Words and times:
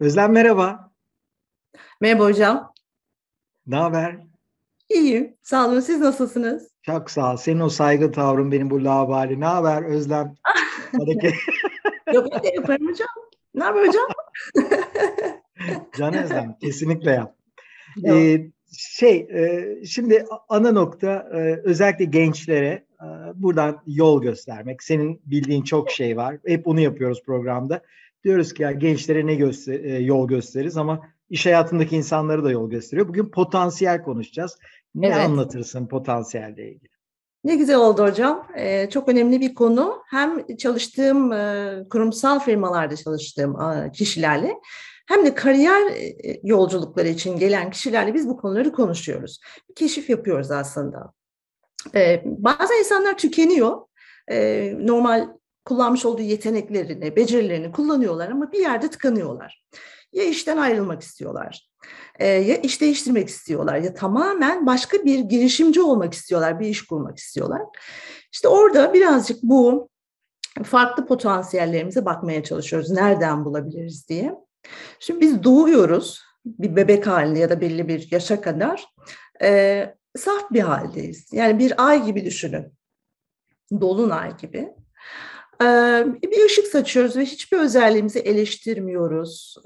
Özlem 0.00 0.32
merhaba. 0.32 0.92
Merhaba 2.00 2.24
hocam. 2.24 2.72
Ne 3.66 3.76
haber? 3.76 4.18
İyiyim. 4.88 5.36
Sağ 5.42 5.68
olun. 5.68 5.80
Siz 5.80 6.00
nasılsınız? 6.00 6.68
Çok 6.82 7.10
sağ 7.10 7.32
ol. 7.32 7.36
Senin 7.36 7.60
o 7.60 7.68
saygı 7.68 8.12
tavrın 8.12 8.52
benim 8.52 8.70
bu 8.70 8.84
labali. 8.84 9.40
Ne 9.40 9.44
haber 9.44 9.82
Özlem? 9.82 10.34
Yok 12.14 12.44
de 12.44 12.48
yaparım 12.54 12.88
hocam. 12.88 13.08
Ne 13.54 13.64
haber 13.64 13.86
hocam? 13.86 14.06
Can 15.98 16.14
Özlem. 16.14 16.56
Kesinlikle 16.60 17.10
yap. 17.10 17.36
Ee, 18.06 18.50
şey, 18.78 19.16
e, 19.16 19.84
şimdi 19.84 20.26
ana 20.48 20.72
nokta 20.72 21.28
e, 21.34 21.38
özellikle 21.64 22.04
gençlere 22.04 22.84
e, 23.02 23.06
buradan 23.34 23.82
yol 23.86 24.22
göstermek. 24.22 24.82
Senin 24.82 25.22
bildiğin 25.24 25.62
çok 25.62 25.90
şey 25.90 26.16
var. 26.16 26.36
Hep 26.46 26.66
onu 26.66 26.80
yapıyoruz 26.80 27.22
programda. 27.22 27.82
Diyoruz 28.24 28.54
ki 28.54 28.62
ya 28.62 28.72
gençlere 28.72 29.26
ne 29.26 29.34
göster 29.34 29.84
e, 29.84 29.98
yol 29.98 30.28
gösteririz 30.28 30.76
ama 30.76 31.00
iş 31.30 31.46
hayatındaki 31.46 31.96
insanları 31.96 32.44
da 32.44 32.50
yol 32.50 32.70
gösteriyor. 32.70 33.08
Bugün 33.08 33.30
potansiyel 33.30 34.02
konuşacağız. 34.02 34.58
Ne 34.94 35.06
evet. 35.06 35.16
anlatırsın 35.16 35.86
potansiyelle 35.86 36.68
ilgili? 36.68 36.90
Ne 37.44 37.56
güzel 37.56 37.76
oldu 37.76 38.02
hocam. 38.02 38.48
Ee, 38.56 38.90
çok 38.90 39.08
önemli 39.08 39.40
bir 39.40 39.54
konu. 39.54 40.02
Hem 40.10 40.56
çalıştığım 40.56 41.32
e, 41.32 41.74
kurumsal 41.90 42.40
firmalarda 42.40 42.96
çalıştığım 42.96 43.60
e, 43.60 43.92
kişilerle 43.92 44.54
hem 45.06 45.26
de 45.26 45.34
kariyer 45.34 45.86
e, 45.90 46.40
yolculukları 46.42 47.08
için 47.08 47.38
gelen 47.38 47.70
kişilerle 47.70 48.14
biz 48.14 48.28
bu 48.28 48.36
konuları 48.36 48.72
konuşuyoruz. 48.72 49.40
Keşif 49.76 50.10
yapıyoruz 50.10 50.50
aslında. 50.50 51.12
Ee, 51.94 52.22
bazı 52.24 52.74
insanlar 52.74 53.18
tükeniyor. 53.18 53.78
Ee, 54.30 54.74
normal 54.80 55.28
kullanmış 55.64 56.04
olduğu 56.04 56.22
yeteneklerini, 56.22 57.16
becerilerini 57.16 57.72
kullanıyorlar 57.72 58.28
ama 58.28 58.52
bir 58.52 58.58
yerde 58.58 58.90
tıkanıyorlar. 58.90 59.64
Ya 60.12 60.24
işten 60.24 60.56
ayrılmak 60.56 61.02
istiyorlar, 61.02 61.68
e, 62.18 62.26
ya 62.26 62.56
iş 62.56 62.80
değiştirmek 62.80 63.28
istiyorlar, 63.28 63.76
ya 63.76 63.94
tamamen 63.94 64.66
başka 64.66 65.04
bir 65.04 65.18
girişimci 65.18 65.80
olmak 65.82 66.14
istiyorlar, 66.14 66.60
bir 66.60 66.66
iş 66.66 66.86
kurmak 66.86 67.18
istiyorlar. 67.18 67.62
İşte 68.32 68.48
orada 68.48 68.94
birazcık 68.94 69.42
bu 69.42 69.88
farklı 70.64 71.06
potansiyellerimize 71.06 72.04
bakmaya 72.04 72.44
çalışıyoruz. 72.44 72.90
Nereden 72.90 73.44
bulabiliriz 73.44 74.08
diye. 74.08 74.34
Şimdi 75.00 75.20
biz 75.20 75.44
doğuyoruz 75.44 76.22
bir 76.44 76.76
bebek 76.76 77.06
halinde 77.06 77.38
ya 77.38 77.50
da 77.50 77.60
belli 77.60 77.88
bir 77.88 78.08
yaşa 78.10 78.40
kadar 78.40 78.84
e, 79.42 79.94
saf 80.16 80.50
bir 80.50 80.60
haldeyiz. 80.60 81.32
Yani 81.32 81.58
bir 81.58 81.88
ay 81.88 82.04
gibi 82.04 82.24
düşünün. 82.24 82.72
Dolunay 83.80 84.36
gibi 84.36 84.74
bir 86.22 86.44
ışık 86.46 86.66
saçıyoruz 86.66 87.16
ve 87.16 87.24
hiçbir 87.24 87.58
özelliğimizi 87.58 88.18
eleştirmiyoruz, 88.18 89.56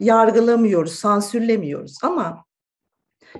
yargılamıyoruz, 0.00 0.92
sansürlemiyoruz. 0.92 1.98
Ama 2.02 2.44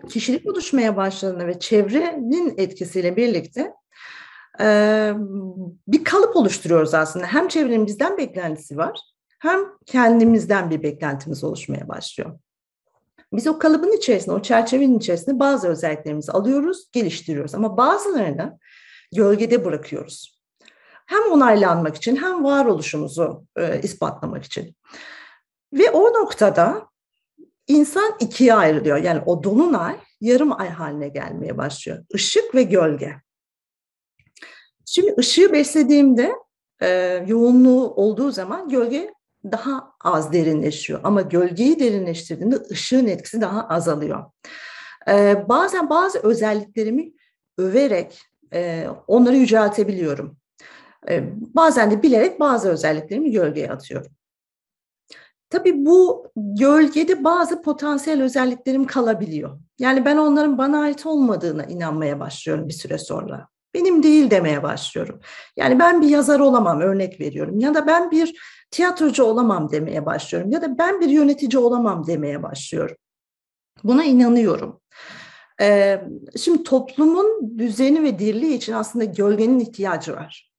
kişilik 0.08 0.46
oluşmaya 0.46 0.96
başladığında 0.96 1.46
ve 1.46 1.58
çevrenin 1.58 2.54
etkisiyle 2.56 3.16
birlikte 3.16 3.74
bir 5.88 6.04
kalıp 6.04 6.36
oluşturuyoruz 6.36 6.94
aslında. 6.94 7.26
Hem 7.26 7.48
çevrenin 7.48 7.86
bizden 7.86 8.18
beklentisi 8.18 8.76
var, 8.76 9.00
hem 9.38 9.60
kendimizden 9.86 10.70
bir 10.70 10.82
beklentimiz 10.82 11.44
oluşmaya 11.44 11.88
başlıyor. 11.88 12.38
Biz 13.32 13.46
o 13.46 13.58
kalıbın 13.58 13.96
içerisinde, 13.96 14.34
o 14.34 14.42
çerçevenin 14.42 14.98
içerisinde 14.98 15.38
bazı 15.38 15.68
özelliklerimizi 15.68 16.32
alıyoruz, 16.32 16.90
geliştiriyoruz. 16.92 17.54
Ama 17.54 17.76
bazılarını 17.76 18.58
gölgede 19.14 19.64
bırakıyoruz. 19.64 20.39
Hem 21.10 21.32
onaylanmak 21.32 21.96
için 21.96 22.16
hem 22.16 22.44
varoluşumuzu 22.44 23.44
e, 23.56 23.80
ispatlamak 23.82 24.44
için. 24.44 24.76
Ve 25.72 25.90
o 25.90 26.04
noktada 26.04 26.88
insan 27.66 28.12
ikiye 28.20 28.54
ayrılıyor. 28.54 28.96
Yani 28.96 29.22
o 29.26 29.42
dolunay 29.42 29.96
yarım 30.20 30.60
ay 30.60 30.68
haline 30.68 31.08
gelmeye 31.08 31.58
başlıyor. 31.58 32.04
Işık 32.14 32.54
ve 32.54 32.62
gölge. 32.62 33.14
Şimdi 34.86 35.14
ışığı 35.18 35.52
beslediğimde 35.52 36.32
e, 36.82 36.88
yoğunluğu 37.26 37.94
olduğu 37.94 38.30
zaman 38.30 38.68
gölge 38.68 39.14
daha 39.44 39.92
az 40.04 40.32
derinleşiyor. 40.32 41.00
Ama 41.04 41.22
gölgeyi 41.22 41.80
derinleştirdiğinde 41.80 42.56
ışığın 42.70 43.06
etkisi 43.06 43.40
daha 43.40 43.68
azalıyor. 43.68 44.24
E, 45.08 45.44
bazen 45.48 45.90
bazı 45.90 46.18
özelliklerimi 46.18 47.12
överek 47.58 48.20
e, 48.54 48.86
onları 49.06 49.36
yüceltebiliyorum. 49.36 50.39
Bazen 51.54 51.90
de 51.90 52.02
bilerek 52.02 52.40
bazı 52.40 52.68
özelliklerimi 52.68 53.30
gölgeye 53.30 53.70
atıyorum. 53.70 54.12
Tabii 55.50 55.86
bu 55.86 56.26
gölgede 56.36 57.24
bazı 57.24 57.62
potansiyel 57.62 58.22
özelliklerim 58.22 58.86
kalabiliyor. 58.86 59.58
Yani 59.78 60.04
ben 60.04 60.16
onların 60.16 60.58
bana 60.58 60.80
ait 60.80 61.06
olmadığına 61.06 61.64
inanmaya 61.64 62.20
başlıyorum 62.20 62.68
bir 62.68 62.72
süre 62.72 62.98
sonra. 62.98 63.48
Benim 63.74 64.02
değil 64.02 64.30
demeye 64.30 64.62
başlıyorum. 64.62 65.20
Yani 65.56 65.78
ben 65.78 66.02
bir 66.02 66.08
yazar 66.08 66.40
olamam 66.40 66.80
örnek 66.80 67.20
veriyorum 67.20 67.58
ya 67.58 67.74
da 67.74 67.86
ben 67.86 68.10
bir 68.10 68.40
tiyatrocu 68.70 69.24
olamam 69.24 69.70
demeye 69.72 70.06
başlıyorum 70.06 70.50
ya 70.50 70.62
da 70.62 70.78
ben 70.78 71.00
bir 71.00 71.08
yönetici 71.08 71.58
olamam 71.58 72.06
demeye 72.06 72.42
başlıyorum. 72.42 72.96
Buna 73.84 74.04
inanıyorum. 74.04 74.80
şimdi 76.36 76.62
toplumun 76.62 77.58
düzeni 77.58 78.02
ve 78.02 78.18
dirliği 78.18 78.56
için 78.56 78.72
aslında 78.72 79.04
gölgenin 79.04 79.60
ihtiyacı 79.60 80.12
var 80.12 80.49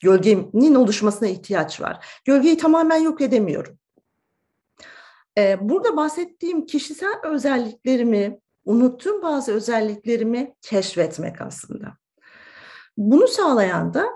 gölgenin 0.00 0.74
oluşmasına 0.74 1.28
ihtiyaç 1.28 1.80
var. 1.80 2.06
Gölgeyi 2.24 2.58
tamamen 2.58 2.98
yok 2.98 3.20
edemiyorum. 3.20 3.78
Ee, 5.38 5.56
burada 5.60 5.96
bahsettiğim 5.96 6.66
kişisel 6.66 7.14
özelliklerimi, 7.24 8.40
unuttuğum 8.64 9.22
bazı 9.22 9.52
özelliklerimi 9.52 10.54
keşfetmek 10.62 11.40
aslında. 11.40 11.96
Bunu 12.96 13.28
sağlayan 13.28 13.94
da 13.94 14.06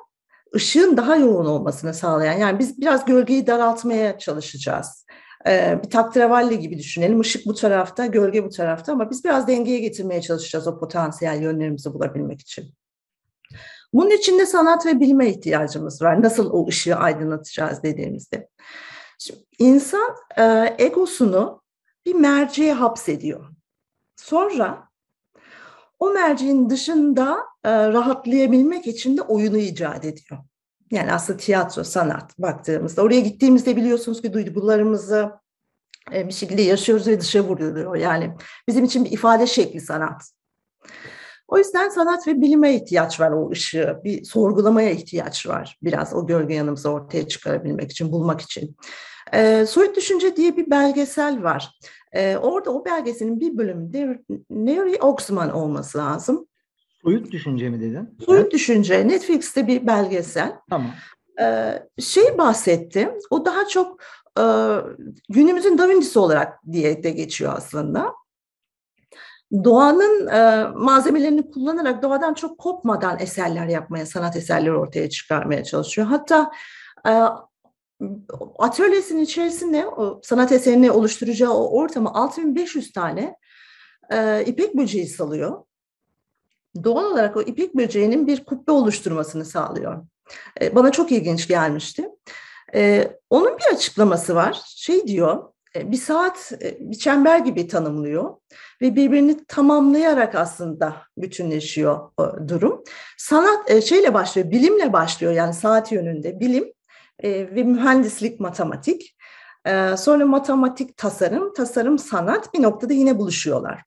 ışığın 0.55 0.97
daha 0.97 1.17
yoğun 1.17 1.47
olmasını 1.47 1.95
sağlayan, 1.95 2.39
yani 2.39 2.59
biz 2.59 2.81
biraz 2.81 3.05
gölgeyi 3.05 3.47
daraltmaya 3.47 4.19
çalışacağız. 4.19 5.07
Ee, 5.47 5.81
bir 5.85 5.91
taktrevalli 5.91 6.59
gibi 6.59 6.79
düşünelim. 6.79 7.21
Işık 7.21 7.47
bu 7.47 7.55
tarafta, 7.55 8.07
gölge 8.07 8.45
bu 8.45 8.49
tarafta 8.49 8.93
ama 8.93 9.11
biz 9.11 9.25
biraz 9.25 9.49
dengeye 9.49 9.79
getirmeye 9.79 10.23
çalışacağız 10.23 10.67
o 10.67 10.81
potansiyel 10.81 11.43
yönlerimizi 11.43 11.95
bulabilmek 11.95 12.41
için. 12.41 12.75
Bunun 13.93 14.11
için 14.11 14.39
de 14.39 14.47
sanat 14.47 14.87
ve 14.87 15.01
bilime 15.01 15.29
ihtiyacımız 15.29 16.03
var. 16.03 16.23
Nasıl 16.23 16.51
o 16.51 16.69
ışığı 16.69 16.97
aydınlatacağız 16.97 17.83
dediğimizde. 17.83 18.49
Şimdi 19.19 19.41
insan 19.59 20.15
e, 20.39 20.75
egosunu 20.79 21.63
bir 22.07 22.15
merceğe 22.15 22.73
hapsediyor. 22.73 23.49
Sonra 24.17 24.89
o 25.99 26.11
merceğin 26.11 26.71
dışında 26.71 27.39
e, 27.65 27.71
rahatlayabilmek 27.89 28.87
için 28.87 29.17
de 29.17 29.23
oyunu 29.23 29.57
icat 29.57 30.05
ediyor. 30.05 30.41
Yani 30.91 31.13
aslında 31.13 31.37
tiyatro, 31.39 31.85
sanat 31.85 32.39
baktığımızda. 32.39 33.03
Oraya 33.03 33.21
gittiğimizde 33.21 33.77
biliyorsunuz 33.77 34.23
ki 34.23 34.33
duygularımızı 34.33 35.33
e, 36.13 36.29
bir 36.29 36.33
şekilde 36.33 36.63
yaşıyoruz 36.63 37.07
ve 37.07 37.21
dışa 37.21 37.41
vuruyor. 37.41 37.97
Yani 37.97 38.37
bizim 38.69 38.85
için 38.85 39.05
bir 39.05 39.11
ifade 39.11 39.47
şekli 39.47 39.81
sanat. 39.81 40.31
O 41.51 41.59
yüzden 41.59 41.89
sanat 41.89 42.27
ve 42.27 42.41
bilime 42.41 42.75
ihtiyaç 42.75 43.21
var 43.21 43.31
o 43.31 43.51
ışığı. 43.51 44.01
Bir 44.05 44.25
sorgulamaya 44.25 44.91
ihtiyaç 44.91 45.47
var 45.47 45.79
biraz 45.83 46.15
o 46.15 46.27
gölge 46.27 46.55
yanımızı 46.55 46.91
ortaya 46.91 47.29
çıkarabilmek 47.29 47.91
için, 47.91 48.13
bulmak 48.13 48.41
için. 48.41 48.77
E, 49.33 49.67
Soyut 49.67 49.97
Düşünce 49.97 50.37
diye 50.37 50.57
bir 50.57 50.71
belgesel 50.71 51.43
var. 51.43 51.79
E, 52.13 52.37
orada 52.37 52.71
o 52.71 52.85
belgeselin 52.85 53.41
bir 53.41 53.59
bölümünde 53.59 54.23
Neri 54.51 55.03
Oxman 55.03 55.53
olması 55.53 55.99
lazım. 55.99 56.47
Soyut 57.03 57.33
Düşünce 57.33 57.69
mi 57.69 57.81
dedin? 57.81 58.17
Soyut 58.27 58.43
evet. 58.43 58.53
Düşünce. 58.53 59.09
Netflix'te 59.09 59.67
bir 59.67 59.87
belgesel. 59.87 60.53
Tamam. 60.71 60.91
E, 61.41 61.75
şey 61.99 62.39
bahsetti. 62.39 63.11
O 63.31 63.45
daha 63.45 63.69
çok 63.69 64.01
e, 64.39 64.45
günümüzün 65.29 65.79
Da 65.79 65.89
Vinci'si 65.89 66.19
olarak 66.19 66.73
diye 66.73 67.03
de 67.03 67.11
geçiyor 67.11 67.53
aslında 67.57 68.15
doğanın 69.53 70.27
e, 70.27 70.69
malzemelerini 70.75 71.51
kullanarak 71.51 72.03
doğadan 72.03 72.35
çok 72.35 72.59
kopmadan 72.59 73.19
eserler 73.19 73.67
yapmaya, 73.67 74.07
sanat 74.07 74.37
eserleri 74.37 74.73
ortaya 74.73 75.11
çıkarmaya 75.11 75.65
çalışıyor. 75.65 76.07
Hatta 76.07 76.51
e, 77.07 77.13
atölyesinin 78.59 79.23
içerisinde 79.23 79.87
o 79.87 80.21
sanat 80.25 80.53
eserini 80.53 80.91
oluşturacağı 80.91 81.53
o 81.53 81.79
ortamı 81.79 82.15
6500 82.15 82.93
tane 82.93 83.37
e, 84.13 84.45
ipek 84.45 84.77
böceği 84.77 85.07
salıyor. 85.07 85.65
Doğal 86.85 87.05
olarak 87.05 87.37
o 87.37 87.43
ipek 87.43 87.77
böceğinin 87.77 88.27
bir 88.27 88.45
kubbe 88.45 88.73
oluşturmasını 88.73 89.45
sağlıyor. 89.45 90.07
E, 90.61 90.75
bana 90.75 90.93
çok 90.93 91.13
ilginç 91.13 91.49
gelmişti. 91.49 92.09
E, 92.75 93.13
onun 93.31 93.59
bir 93.59 93.75
açıklaması 93.75 94.35
var. 94.35 94.61
Şey 94.67 95.07
diyor, 95.07 95.53
bir 95.75 95.97
saat 95.97 96.53
bir 96.81 96.99
çember 96.99 97.39
gibi 97.39 97.69
tanımlıyor 97.69 98.37
ve 98.83 98.97
birbirini 98.97 99.45
tamamlayarak 99.45 100.35
aslında 100.35 100.97
bütünleşiyor 101.17 102.11
durum. 102.49 102.85
Sanat 103.19 103.85
şeyle 103.85 104.15
başlıyor, 104.15 104.51
bilimle 104.51 104.93
başlıyor 104.93 105.33
yani 105.33 105.55
saat 105.55 105.93
yönünde 105.93 106.41
bilim 106.41 106.73
ve 107.25 107.63
mühendislik, 107.63 108.41
matematik. 108.41 109.17
Sonra 109.97 110.27
matematik, 110.27 110.97
tasarım, 110.97 111.55
tasarım, 111.55 111.99
sanat 111.99 112.55
bir 112.55 112.63
noktada 112.63 112.93
yine 112.93 113.19
buluşuyorlar. 113.19 113.83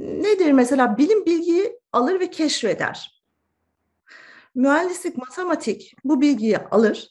Nedir 0.00 0.52
mesela 0.52 0.98
bilim 0.98 1.26
bilgiyi 1.26 1.80
alır 1.92 2.20
ve 2.20 2.30
keşfeder. 2.30 3.22
Mühendislik, 4.54 5.16
matematik 5.16 5.94
bu 6.04 6.20
bilgiyi 6.20 6.58
alır, 6.58 7.08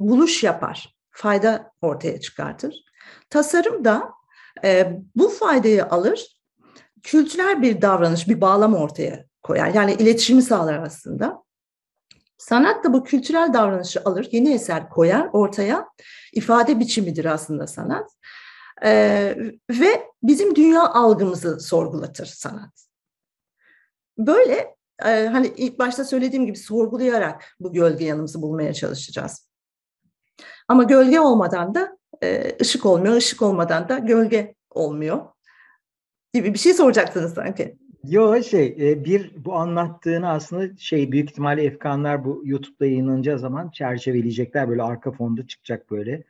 buluş 0.00 0.44
yapar, 0.44 0.97
fayda 1.18 1.72
ortaya 1.82 2.20
çıkartır. 2.20 2.84
Tasarım 3.30 3.84
da 3.84 4.12
e, 4.64 4.98
bu 5.16 5.28
faydayı 5.28 5.86
alır, 5.86 6.40
kültürel 7.02 7.62
bir 7.62 7.82
davranış, 7.82 8.28
bir 8.28 8.40
bağlam 8.40 8.74
ortaya 8.74 9.24
koyar. 9.42 9.74
Yani 9.74 9.92
iletişimi 9.92 10.42
sağlar 10.42 10.82
aslında. 10.82 11.42
Sanat 12.38 12.84
da 12.84 12.92
bu 12.92 13.04
kültürel 13.04 13.52
davranışı 13.52 14.00
alır, 14.04 14.28
yeni 14.32 14.54
eser 14.54 14.88
koyar 14.88 15.28
ortaya. 15.32 15.88
ifade 16.32 16.80
biçimidir 16.80 17.24
aslında 17.24 17.66
sanat. 17.66 18.10
Ee, 18.84 19.36
ve 19.70 20.06
bizim 20.22 20.54
dünya 20.54 20.88
algımızı 20.88 21.60
sorgulatır 21.60 22.26
sanat. 22.26 22.86
Böyle 24.18 24.76
e, 25.04 25.26
hani 25.26 25.52
ilk 25.56 25.78
başta 25.78 26.04
söylediğim 26.04 26.46
gibi 26.46 26.58
sorgulayarak 26.58 27.56
bu 27.60 27.72
gölge 27.72 28.04
yanımızı 28.04 28.42
bulmaya 28.42 28.74
çalışacağız. 28.74 29.47
Ama 30.68 30.84
gölge 30.84 31.20
olmadan 31.20 31.74
da 31.74 31.98
e, 32.22 32.56
ışık 32.60 32.86
olmuyor, 32.86 33.16
ışık 33.16 33.42
olmadan 33.42 33.88
da 33.88 33.98
gölge 33.98 34.54
olmuyor 34.70 35.20
gibi 36.34 36.54
bir 36.54 36.58
şey 36.58 36.74
soracaksınız 36.74 37.34
sanki. 37.34 37.76
Yo 38.04 38.42
şey 38.42 38.76
e, 38.80 39.04
bir 39.04 39.32
bu 39.44 39.54
anlattığını 39.54 40.28
aslında 40.30 40.76
şey 40.76 41.12
büyük 41.12 41.30
ihtimalle 41.30 41.64
Efkanlar 41.64 42.24
bu 42.24 42.42
YouTube'da 42.44 42.86
yayınlanacağı 42.86 43.38
zaman 43.38 43.70
çerçeveleyecekler 43.70 44.68
böyle 44.68 44.82
arka 44.82 45.12
fonda 45.12 45.46
çıkacak 45.46 45.90
böyle 45.90 46.24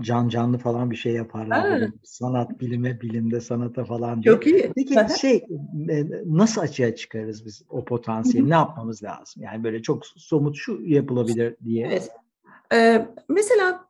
can 0.00 0.28
canlı 0.28 0.58
falan 0.58 0.90
bir 0.90 0.96
şey 0.96 1.12
yaparlar. 1.12 1.64
Böyle 1.64 1.92
sanat 2.04 2.60
bilime, 2.60 3.00
bilimde 3.00 3.40
sanata 3.40 3.84
falan 3.84 4.22
diye. 4.22 4.34
Çok 4.34 4.46
iyi. 4.46 4.72
Peki 4.74 5.20
şey 5.20 5.44
e, 5.90 6.06
nasıl 6.26 6.60
açığa 6.60 6.94
çıkarız 6.94 7.46
biz 7.46 7.62
o 7.68 7.84
potansiyeli? 7.84 8.50
ne 8.50 8.54
yapmamız 8.54 9.02
lazım? 9.02 9.42
Yani 9.42 9.64
böyle 9.64 9.82
çok 9.82 10.06
somut 10.06 10.56
şu 10.56 10.80
yapılabilir 10.82 11.56
diye. 11.64 11.86
Evet. 11.86 12.10
Ee, 12.72 13.08
mesela 13.28 13.86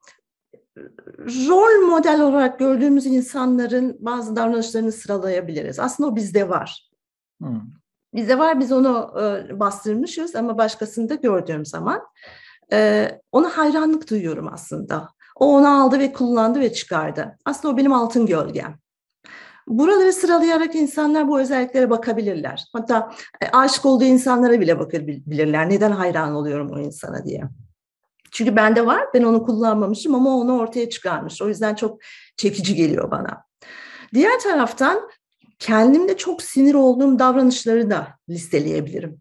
rol 1.48 1.86
model 1.86 2.20
olarak 2.20 2.58
gördüğümüz 2.58 3.06
insanların 3.06 3.96
bazı 4.00 4.36
davranışlarını 4.36 4.92
sıralayabiliriz. 4.92 5.78
Aslında 5.78 6.08
o 6.08 6.16
bizde 6.16 6.48
var. 6.48 6.90
Hmm. 7.40 7.60
Bizde 8.14 8.38
var, 8.38 8.60
biz 8.60 8.72
onu 8.72 9.14
e, 9.20 9.60
bastırmışız 9.60 10.36
ama 10.36 10.58
başkasında 10.58 11.14
gördüğüm 11.14 11.66
zaman 11.66 12.02
e, 12.72 13.10
ona 13.32 13.48
hayranlık 13.48 14.10
duyuyorum 14.10 14.48
aslında. 14.52 15.08
O 15.36 15.56
onu 15.56 15.82
aldı 15.82 15.98
ve 15.98 16.12
kullandı 16.12 16.60
ve 16.60 16.72
çıkardı. 16.72 17.38
Aslında 17.44 17.74
o 17.74 17.76
benim 17.76 17.92
altın 17.92 18.26
gölgem. 18.26 18.78
Buraları 19.68 20.12
sıralayarak 20.12 20.74
insanlar 20.74 21.28
bu 21.28 21.40
özelliklere 21.40 21.90
bakabilirler. 21.90 22.64
Hatta 22.72 23.12
e, 23.40 23.48
aşık 23.52 23.86
olduğu 23.86 24.04
insanlara 24.04 24.60
bile 24.60 24.78
bakabilirler. 24.78 25.70
Neden 25.70 25.90
hayran 25.90 26.34
oluyorum 26.34 26.70
o 26.70 26.78
insana 26.78 27.24
diye. 27.24 27.42
Çünkü 28.36 28.56
bende 28.56 28.86
var, 28.86 29.06
ben 29.14 29.22
onu 29.22 29.42
kullanmamışım 29.42 30.14
ama 30.14 30.36
onu 30.36 30.58
ortaya 30.58 30.90
çıkarmış. 30.90 31.42
O 31.42 31.48
yüzden 31.48 31.74
çok 31.74 32.00
çekici 32.36 32.74
geliyor 32.74 33.10
bana. 33.10 33.44
Diğer 34.14 34.40
taraftan 34.40 35.10
kendimde 35.58 36.16
çok 36.16 36.42
sinir 36.42 36.74
olduğum 36.74 37.18
davranışları 37.18 37.90
da 37.90 38.08
listeleyebilirim. 38.28 39.20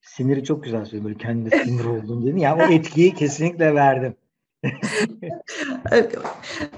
Siniri 0.00 0.44
çok 0.44 0.64
güzel 0.64 0.84
söyledin. 0.84 1.04
Böyle 1.04 1.18
kendimde 1.18 1.64
sinir 1.64 1.84
oldum 1.84 2.26
dedin. 2.26 2.36
Yani 2.36 2.62
o 2.62 2.72
etkiyi 2.72 3.14
kesinlikle 3.14 3.74
verdim. 3.74 4.16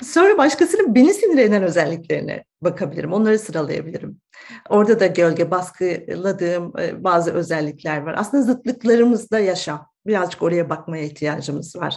Sonra 0.03 0.39
başkasının 0.39 0.95
beni 0.95 1.15
sinir 1.15 1.39
eden 1.39 1.63
özelliklerine 1.63 2.45
bakabilirim. 2.63 3.13
Onları 3.13 3.39
sıralayabilirim. 3.39 4.21
Orada 4.69 5.01
da 5.01 5.07
gölge 5.07 5.51
baskıladığım 5.51 6.73
e, 6.81 7.05
bazı 7.05 7.33
özellikler 7.33 8.03
var. 8.03 8.15
Aslında 8.19 8.43
zıtlıklarımızda 8.43 9.39
yaşam. 9.39 9.94
Birazcık 10.07 10.43
oraya 10.43 10.71
bakmaya 10.71 11.05
ihtiyacımız 11.05 11.77
var. 11.77 11.97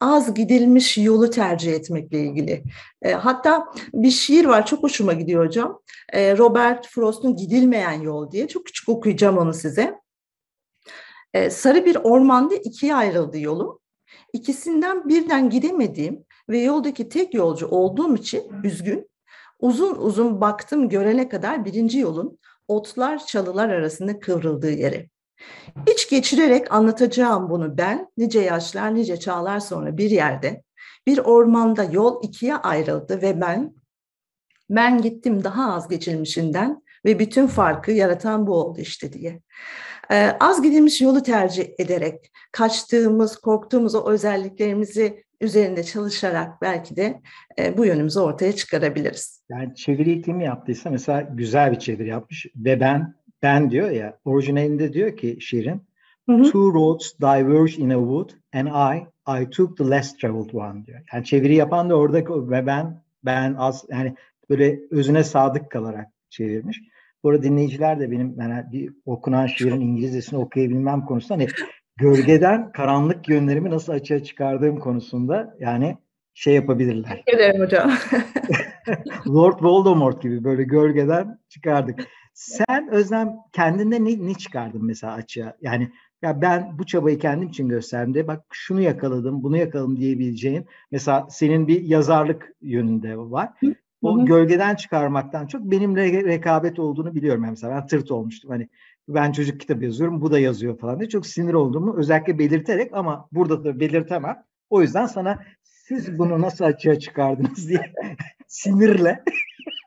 Az 0.00 0.34
gidilmiş 0.34 0.98
yolu 0.98 1.30
tercih 1.30 1.72
etmekle 1.72 2.20
ilgili. 2.20 2.62
E, 3.02 3.12
hatta 3.12 3.66
bir 3.94 4.10
şiir 4.10 4.44
var 4.44 4.66
çok 4.66 4.82
hoşuma 4.82 5.12
gidiyor 5.12 5.46
hocam. 5.46 5.80
E, 6.12 6.38
Robert 6.38 6.86
Frost'un 6.86 7.36
Gidilmeyen 7.36 8.00
Yol 8.00 8.30
diye. 8.30 8.48
Çok 8.48 8.66
küçük 8.66 8.88
okuyacağım 8.88 9.38
onu 9.38 9.54
size. 9.54 10.00
sarı 11.50 11.84
bir 11.84 11.96
ormanda 11.96 12.54
ikiye 12.54 12.94
ayrıldı 12.94 13.38
yolum. 13.38 13.78
İkisinden 14.32 15.08
birden 15.08 15.50
gidemediğim 15.50 16.24
ve 16.48 16.58
yoldaki 16.58 17.08
tek 17.08 17.34
yolcu 17.34 17.68
olduğum 17.68 18.16
için 18.16 18.52
üzgün, 18.64 19.10
uzun 19.60 19.96
uzun 19.96 20.40
baktım 20.40 20.88
görene 20.88 21.28
kadar 21.28 21.64
birinci 21.64 21.98
yolun 21.98 22.38
otlar 22.68 23.26
çalılar 23.26 23.68
arasında 23.68 24.20
kıvrıldığı 24.20 24.70
yere. 24.70 25.08
İç 25.94 26.10
geçirerek 26.10 26.72
anlatacağım 26.72 27.50
bunu 27.50 27.78
ben 27.78 28.08
nice 28.16 28.40
yaşlar 28.40 28.94
nice 28.94 29.16
çağlar 29.16 29.60
sonra 29.60 29.96
bir 29.96 30.10
yerde 30.10 30.62
bir 31.06 31.18
ormanda 31.18 31.84
yol 31.84 32.24
ikiye 32.24 32.56
ayrıldı 32.56 33.22
ve 33.22 33.40
ben 33.40 33.74
ben 34.70 35.02
gittim 35.02 35.44
daha 35.44 35.74
az 35.74 35.88
geçilmişinden 35.88 36.82
ve 37.04 37.18
bütün 37.18 37.46
farkı 37.46 37.90
yaratan 37.92 38.46
bu 38.46 38.54
oldu 38.54 38.80
işte 38.80 39.12
diye. 39.12 39.40
Ee, 40.10 40.36
az 40.40 40.62
gidilmiş 40.62 41.00
yolu 41.00 41.22
tercih 41.22 41.66
ederek 41.78 42.32
kaçtığımız, 42.52 43.36
korktuğumuz 43.36 43.94
o 43.94 44.10
özelliklerimizi 44.10 45.24
üzerinde 45.40 45.84
çalışarak 45.84 46.62
belki 46.62 46.96
de 46.96 47.20
e, 47.58 47.76
bu 47.76 47.84
yönümüzü 47.84 48.20
ortaya 48.20 48.52
çıkarabiliriz. 48.52 49.42
Yani 49.50 49.74
çeviri 49.74 50.22
kim 50.22 50.40
yaptıysa 50.40 50.90
mesela 50.90 51.20
güzel 51.20 51.72
bir 51.72 51.78
çeviri 51.78 52.08
yapmış 52.08 52.46
ve 52.56 52.80
ben 52.80 53.14
ben 53.46 53.70
diyor 53.70 53.90
ya 53.90 54.18
orijinalinde 54.24 54.92
diyor 54.92 55.16
ki 55.16 55.36
şiirin 55.40 55.82
Two 56.26 56.72
roads 56.74 57.14
diverge 57.20 57.76
in 57.78 57.90
a 57.90 57.98
wood 57.98 58.30
and 58.52 58.68
I 58.68 59.06
I 59.26 59.50
took 59.50 59.76
the 59.76 59.90
less 59.90 60.16
traveled 60.16 60.54
one 60.54 60.86
diyor. 60.86 61.00
Yani 61.12 61.24
çeviri 61.24 61.54
yapan 61.54 61.90
da 61.90 61.96
orada 61.96 62.18
ve 62.50 62.66
ben 62.66 63.02
ben 63.24 63.54
az 63.54 63.84
yani 63.90 64.14
böyle 64.50 64.80
özüne 64.90 65.24
sadık 65.24 65.70
kalarak 65.70 66.06
çevirmiş. 66.30 66.80
Bu 67.22 67.30
arada 67.30 67.42
dinleyiciler 67.42 68.00
de 68.00 68.10
benim 68.10 68.34
yani 68.38 68.64
bir 68.72 68.92
okunan 69.06 69.46
şiirin 69.46 69.80
İngilizcesini 69.80 70.38
okuyabilmem 70.38 71.04
konusunda 71.04 71.34
hani 71.34 71.48
gölgeden 71.96 72.72
karanlık 72.72 73.28
yönlerimi 73.28 73.70
nasıl 73.70 73.92
açığa 73.92 74.22
çıkardığım 74.22 74.78
konusunda 74.78 75.56
yani 75.60 75.96
şey 76.34 76.54
yapabilirler. 76.54 77.10
Teşekkür 77.10 77.36
ederim 77.36 77.60
hocam. 77.60 77.92
Lord 79.28 79.62
Voldemort 79.62 80.22
gibi 80.22 80.44
böyle 80.44 80.62
gölgeden 80.62 81.38
çıkardık. 81.48 82.00
Sen 82.36 82.88
Özlem 82.90 83.36
kendinde 83.52 84.04
ne, 84.04 84.26
ne 84.26 84.34
çıkardın 84.34 84.84
mesela 84.84 85.12
açığa? 85.12 85.56
Yani 85.60 85.92
ya 86.22 86.42
ben 86.42 86.78
bu 86.78 86.86
çabayı 86.86 87.18
kendim 87.18 87.48
için 87.48 87.68
gösterdim 87.68 88.14
de 88.14 88.26
bak 88.26 88.44
şunu 88.52 88.80
yakaladım, 88.80 89.42
bunu 89.42 89.56
yakaladım 89.56 89.96
diyebileceğin 89.96 90.66
mesela 90.90 91.26
senin 91.30 91.68
bir 91.68 91.82
yazarlık 91.82 92.52
yönünde 92.60 93.18
var. 93.18 93.48
O 94.02 94.24
gölgeden 94.24 94.74
çıkarmaktan 94.74 95.46
çok 95.46 95.62
benimle 95.62 96.12
rekabet 96.12 96.78
olduğunu 96.78 97.14
biliyorum. 97.14 97.42
Yani 97.44 97.50
mesela 97.50 97.74
ben 97.74 97.86
tırt 97.86 98.10
olmuştum. 98.10 98.50
Hani 98.50 98.68
ben 99.08 99.32
çocuk 99.32 99.60
kitabı 99.60 99.84
yazıyorum, 99.84 100.20
bu 100.20 100.32
da 100.32 100.38
yazıyor 100.38 100.78
falan 100.78 101.00
diye 101.00 101.08
çok 101.08 101.26
sinir 101.26 101.54
olduğumu 101.54 101.96
özellikle 101.96 102.38
belirterek 102.38 102.90
ama 102.94 103.28
burada 103.32 103.64
da 103.64 103.80
belirtemem. 103.80 104.36
O 104.70 104.82
yüzden 104.82 105.06
sana 105.06 105.38
siz 105.62 106.18
bunu 106.18 106.40
nasıl 106.40 106.64
açığa 106.64 106.98
çıkardınız 106.98 107.68
diye 107.68 107.92
sinirle 108.56 109.24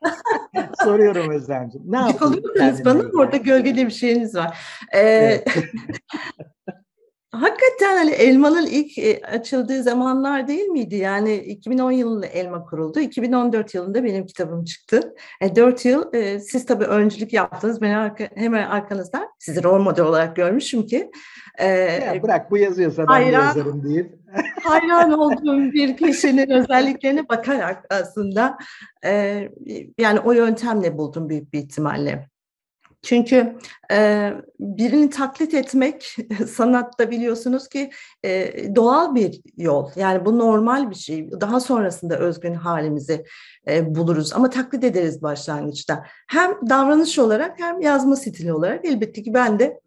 soruyorum 0.84 1.30
Özlemciğim. 1.30 1.92
Ne 1.92 1.96
yapıyorsunuz? 1.96 2.84
Bana 2.84 3.02
orada 3.18 3.36
gölgeli 3.36 3.86
bir 3.86 3.92
şeyiniz 3.92 4.34
var. 4.34 4.58
Ee, 4.92 4.98
evet. 4.98 5.48
Hakikaten 7.32 7.96
hani 7.96 8.10
elmanın 8.10 8.66
ilk 8.66 8.98
e, 8.98 9.20
açıldığı 9.22 9.82
zamanlar 9.82 10.48
değil 10.48 10.66
miydi? 10.66 10.96
Yani 10.96 11.36
2010 11.36 11.90
yılında 11.90 12.26
elma 12.26 12.64
kuruldu. 12.64 13.00
2014 13.00 13.74
yılında 13.74 14.04
benim 14.04 14.26
kitabım 14.26 14.64
çıktı. 14.64 15.14
E, 15.40 15.56
4 15.56 15.84
yıl 15.84 16.14
e, 16.14 16.40
siz 16.40 16.66
tabii 16.66 16.84
öncülük 16.84 17.32
yaptınız. 17.32 17.80
Ben 17.80 17.94
arka, 17.94 18.28
hemen 18.34 18.66
arkanızdan 18.68 19.28
sizi 19.38 19.62
rol 19.62 19.82
model 19.82 20.04
olarak 20.04 20.36
görmüşüm 20.36 20.86
ki. 20.86 21.10
E, 21.58 21.66
ya 21.66 22.22
bırak 22.22 22.50
bu 22.50 22.56
yazıyorsa 22.56 23.02
ben 23.02 23.06
hayran, 23.06 23.46
yazarım 23.46 23.84
deyip. 23.84 24.14
hayran 24.62 25.12
olduğum 25.12 25.72
bir 25.72 25.96
kişinin 25.96 26.50
özelliklerine 26.50 27.28
bakarak 27.28 27.84
aslında 27.90 28.58
e, 29.04 29.48
yani 29.98 30.20
o 30.20 30.32
yöntemle 30.32 30.98
buldum 30.98 31.28
büyük 31.28 31.52
bir 31.52 31.58
ihtimalle. 31.58 32.30
Çünkü 33.02 33.58
e, 33.92 34.32
birini 34.60 35.10
taklit 35.10 35.54
etmek 35.54 36.16
sanatta 36.48 37.10
biliyorsunuz 37.10 37.68
ki 37.68 37.90
e, 38.24 38.52
doğal 38.76 39.14
bir 39.14 39.40
yol. 39.56 39.90
Yani 39.96 40.24
bu 40.24 40.38
normal 40.38 40.90
bir 40.90 40.94
şey. 40.94 41.30
Daha 41.40 41.60
sonrasında 41.60 42.18
özgün 42.18 42.54
halimizi 42.54 43.24
e, 43.68 43.94
buluruz 43.94 44.32
ama 44.32 44.50
taklit 44.50 44.84
ederiz 44.84 45.22
başlangıçta. 45.22 46.06
Hem 46.28 46.50
davranış 46.68 47.18
olarak 47.18 47.60
hem 47.60 47.80
yazma 47.80 48.16
stili 48.16 48.52
olarak 48.52 48.84
elbette 48.84 49.22
ki 49.22 49.34
ben 49.34 49.58
de 49.58 49.80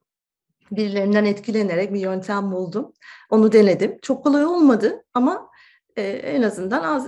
birilerinden 0.71 1.25
etkilenerek 1.25 1.93
bir 1.93 1.99
yöntem 1.99 2.51
buldum. 2.51 2.93
Onu 3.29 3.51
denedim. 3.51 3.97
Çok 4.01 4.23
kolay 4.23 4.45
olmadı 4.45 5.03
ama 5.13 5.49
en 5.97 6.41
azından 6.41 6.83
az 6.83 7.07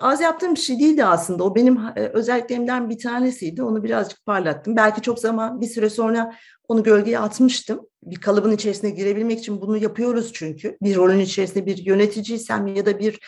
az 0.00 0.20
yaptığım 0.20 0.54
bir 0.54 0.60
şey 0.60 0.78
değildi 0.78 1.04
aslında. 1.04 1.44
O 1.44 1.54
benim 1.54 1.78
özelliklerimden 1.96 2.90
bir 2.90 2.98
tanesiydi. 2.98 3.62
Onu 3.62 3.84
birazcık 3.84 4.26
parlattım. 4.26 4.76
Belki 4.76 5.02
çok 5.02 5.18
zaman 5.18 5.60
bir 5.60 5.66
süre 5.66 5.90
sonra 5.90 6.34
onu 6.68 6.82
gölgeye 6.82 7.18
atmıştım. 7.18 7.80
Bir 8.02 8.16
kalıbın 8.16 8.52
içerisine 8.52 8.90
girebilmek 8.90 9.38
için 9.38 9.60
bunu 9.60 9.76
yapıyoruz 9.76 10.32
çünkü. 10.32 10.78
Bir 10.82 10.96
rolün 10.96 11.20
içerisinde 11.20 11.66
bir 11.66 11.76
yöneticiysem 11.76 12.66
ya 12.66 12.86
da 12.86 12.98
bir 12.98 13.18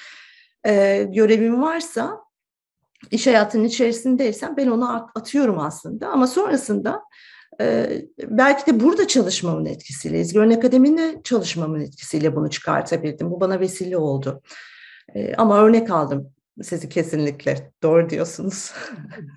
e, 0.67 1.03
görevim 1.03 1.63
varsa 1.63 2.19
iş 3.11 3.27
hayatının 3.27 3.65
içerisindeysem 3.65 4.57
ben 4.57 4.67
onu 4.67 5.09
atıyorum 5.15 5.59
aslında. 5.59 6.09
Ama 6.09 6.27
sonrasında 6.27 7.03
e, 7.61 7.89
belki 8.23 8.67
de 8.67 8.81
burada 8.81 9.09
çalışmamın 9.09 9.65
etkisiyle, 9.65 10.21
İzgörün 10.21 10.51
Akademi'nde 10.51 11.21
çalışmamın 11.25 11.81
etkisiyle 11.81 12.37
bunu 12.37 12.51
çıkartabildim. 12.51 13.31
Bu 13.31 13.41
bana 13.41 13.61
vesile 13.61 13.97
oldu. 13.97 14.43
E, 15.15 15.35
ama 15.35 15.59
örnek 15.59 15.91
aldım 15.91 16.33
sizi 16.63 16.89
kesinlikle. 16.89 17.73
Doğru 17.83 18.11
diyorsunuz. 18.11 18.73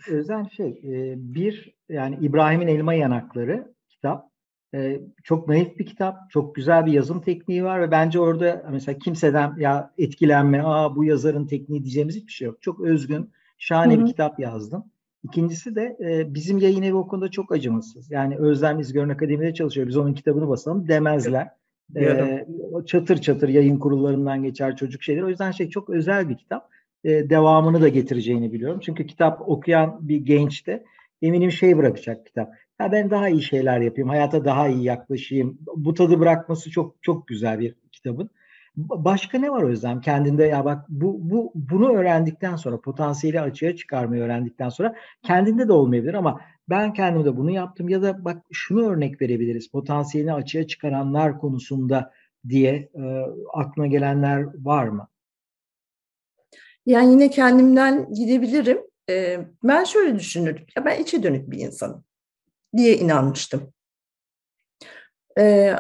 Özel 0.10 0.50
şey, 0.50 0.70
e, 0.70 1.16
bir 1.18 1.76
yani 1.90 2.18
İbrahim'in 2.22 2.68
Elma 2.68 2.94
Yanakları 2.94 3.74
kitap. 3.90 4.30
E, 4.76 5.00
çok 5.24 5.48
naif 5.48 5.80
bir 5.80 5.86
kitap, 5.86 6.30
çok 6.30 6.56
güzel 6.56 6.86
bir 6.86 6.92
yazım 6.92 7.22
tekniği 7.22 7.64
var 7.64 7.82
ve 7.82 7.92
bence 7.92 8.20
orada 8.20 8.66
mesela 8.72 9.00
kimseden 9.00 9.56
ya 9.58 9.94
etkilenme, 9.98 10.62
aa 10.64 10.96
bu 10.96 11.06
yazarın 11.06 11.48
tekniği 11.48 11.84
diyeceğimiz 11.84 12.16
hiçbir 12.16 12.32
şey 12.32 12.46
yok. 12.46 12.62
Çok 12.62 12.82
özgün, 12.82 13.32
şahane 13.58 13.96
Hı-hı. 13.96 14.02
bir 14.02 14.10
kitap 14.10 14.40
yazdım. 14.40 14.84
İkincisi 15.24 15.76
de 15.76 15.98
e, 16.00 16.34
bizim 16.34 16.58
yayın 16.58 16.84
evi 16.84 16.96
o 16.96 17.08
konuda 17.08 17.32
çok 17.32 17.52
acımasız. 17.52 18.12
Yani 18.12 18.38
Özlem 18.38 18.80
İzgör'ün 18.80 19.10
akademide 19.10 19.54
çalışıyor. 19.54 19.88
Biz 19.88 19.98
onun 19.98 20.14
kitabını 20.14 20.50
basalım 20.50 20.88
demezler. 20.88 21.48
E, 21.96 22.46
çatır 22.86 23.18
çatır 23.18 23.50
yayın 23.50 23.80
kurullarından 23.80 24.44
geçer 24.44 24.76
çocuk 24.76 25.04
şeyler. 25.04 25.22
O 25.22 25.30
yüzden 25.30 25.52
şey 25.52 25.70
çok 25.70 25.90
özel 25.90 26.30
bir 26.30 26.38
kitap. 26.38 26.70
E, 27.06 27.30
devamını 27.30 27.82
da 27.82 27.88
getireceğini 27.88 28.54
biliyorum. 28.54 28.80
Çünkü 28.84 29.08
kitap 29.08 29.50
okuyan 29.50 29.98
bir 30.02 30.18
genç 30.18 30.68
de 30.68 30.86
eminim 31.22 31.52
şey 31.52 31.78
bırakacak 31.78 32.26
kitap. 32.26 32.50
Ya 32.80 32.92
ben 32.92 33.10
daha 33.10 33.30
iyi 33.30 33.42
şeyler 33.42 33.80
yapayım, 33.80 34.10
hayata 34.10 34.46
daha 34.46 34.68
iyi 34.68 34.84
yaklaşayım. 34.84 35.58
Bu 35.76 35.94
tadı 35.94 36.20
bırakması 36.20 36.72
çok 36.72 37.04
çok 37.04 37.28
güzel 37.28 37.60
bir 37.60 37.76
kitabın. 37.92 38.30
Başka 38.78 39.40
ne 39.40 39.52
var 39.52 39.64
Özlem 39.64 40.02
kendinde 40.02 40.44
ya 40.44 40.66
bak 40.66 40.86
bu, 40.90 41.30
bu 41.30 41.52
bunu 41.56 41.94
öğrendikten 41.94 42.56
sonra 42.56 42.82
potansiyeli 42.82 43.42
açığa 43.42 43.76
çıkarmayı 43.76 44.22
öğrendikten 44.24 44.70
sonra 44.70 44.96
kendinde 45.24 45.68
de 45.68 45.74
olmayabilir 45.74 46.14
ama 46.14 46.42
ben 46.70 46.94
kendimde 46.94 47.38
bunu 47.38 47.52
yaptım 47.52 47.90
ya 47.90 48.02
da 48.02 48.26
bak 48.26 48.44
şunu 48.52 48.90
örnek 48.90 49.22
verebiliriz 49.22 49.72
potansiyelini 49.72 50.34
açığa 50.34 50.68
çıkaranlar 50.68 51.40
konusunda 51.40 52.12
diye 52.50 52.90
e, 52.96 53.26
aklına 53.54 53.88
gelenler 53.88 54.46
var 54.66 54.88
mı? 54.88 55.08
Yani 56.86 57.12
yine 57.12 57.30
kendimden 57.30 58.14
gidebilirim. 58.14 58.82
E, 59.10 59.40
ben 59.64 59.84
şöyle 59.84 60.20
düşünürdüm. 60.20 60.66
Ya 60.78 60.86
ben 60.86 61.02
içe 61.02 61.24
dönük 61.24 61.52
bir 61.52 61.60
insanım 61.60 62.04
diye 62.78 62.98
inanmıştım. 62.98 63.74
E, 65.40 65.76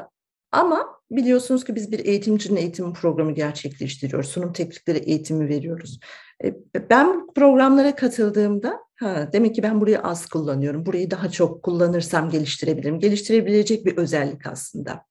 ama 0.51 0.95
biliyorsunuz 1.11 1.63
ki 1.63 1.75
biz 1.75 1.91
bir 1.91 2.05
eğitimcinin 2.05 2.55
eğitim 2.55 2.93
programı 2.93 3.31
gerçekleştiriyoruz. 3.31 4.29
Sunum 4.29 4.53
teknikleri 4.53 4.97
eğitimi 4.97 5.49
veriyoruz. 5.49 5.99
E, 6.43 6.53
ben 6.89 7.27
programlara 7.33 7.95
katıldığımda 7.95 8.79
ha, 8.95 9.29
demek 9.33 9.55
ki 9.55 9.63
ben 9.63 9.81
burayı 9.81 9.99
az 9.99 10.25
kullanıyorum. 10.25 10.85
Burayı 10.85 11.11
daha 11.11 11.29
çok 11.29 11.63
kullanırsam 11.63 12.29
geliştirebilirim. 12.29 12.99
Geliştirebilecek 12.99 13.85
bir 13.85 13.97
özellik 13.97 14.47
aslında. 14.47 15.05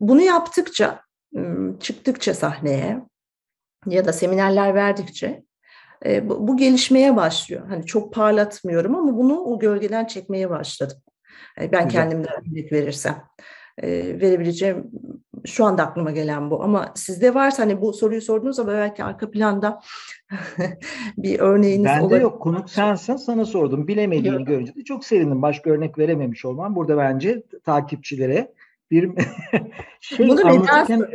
Bunu 0.00 0.22
yaptıkça, 0.22 1.00
çıktıkça 1.80 2.34
sahneye 2.34 3.00
ya 3.86 4.04
da 4.04 4.12
seminerler 4.12 4.74
verdikçe 4.74 5.44
e, 6.06 6.28
bu, 6.28 6.48
bu 6.48 6.56
gelişmeye 6.56 7.16
başlıyor. 7.16 7.68
Hani 7.68 7.86
çok 7.86 8.14
parlatmıyorum 8.14 8.94
ama 8.94 9.16
bunu 9.16 9.40
o 9.40 9.58
gölgeden 9.58 10.04
çekmeye 10.04 10.50
başladım. 10.50 10.96
Yani 11.58 11.72
ben 11.72 11.84
Güzel. 11.88 12.02
kendimden 12.02 12.34
örnek 12.50 12.72
verirsem 12.72 13.24
e, 13.78 13.88
verebileceğim 14.20 14.90
şu 15.44 15.64
anda 15.64 15.82
aklıma 15.86 16.10
gelen 16.10 16.50
bu. 16.50 16.62
Ama 16.62 16.92
sizde 16.94 17.34
varsa 17.34 17.62
hani 17.62 17.80
bu 17.80 17.92
soruyu 17.92 18.20
sorduğunuz 18.20 18.56
zaman 18.56 18.74
belki 18.74 19.04
arka 19.04 19.30
planda 19.30 19.80
bir 21.16 21.38
örneğiniz 21.40 21.84
Bende 21.84 22.02
olabilir. 22.04 22.20
yok. 22.20 22.42
Konuk 22.42 22.70
sensin. 22.70 23.16
Sana 23.16 23.44
sordum. 23.44 23.88
Bilemediğini 23.88 24.36
yok. 24.38 24.46
görünce 24.46 24.74
de 24.74 24.84
çok 24.84 25.04
sevindim. 25.04 25.42
Başka 25.42 25.70
örnek 25.70 25.98
verememiş 25.98 26.44
olmam. 26.44 26.76
Burada 26.76 26.96
bence 26.96 27.42
takipçilere 27.64 28.52
bir 28.90 29.10
şey 30.00 30.28
Bunu 30.28 30.46
anlatırken 30.46 31.06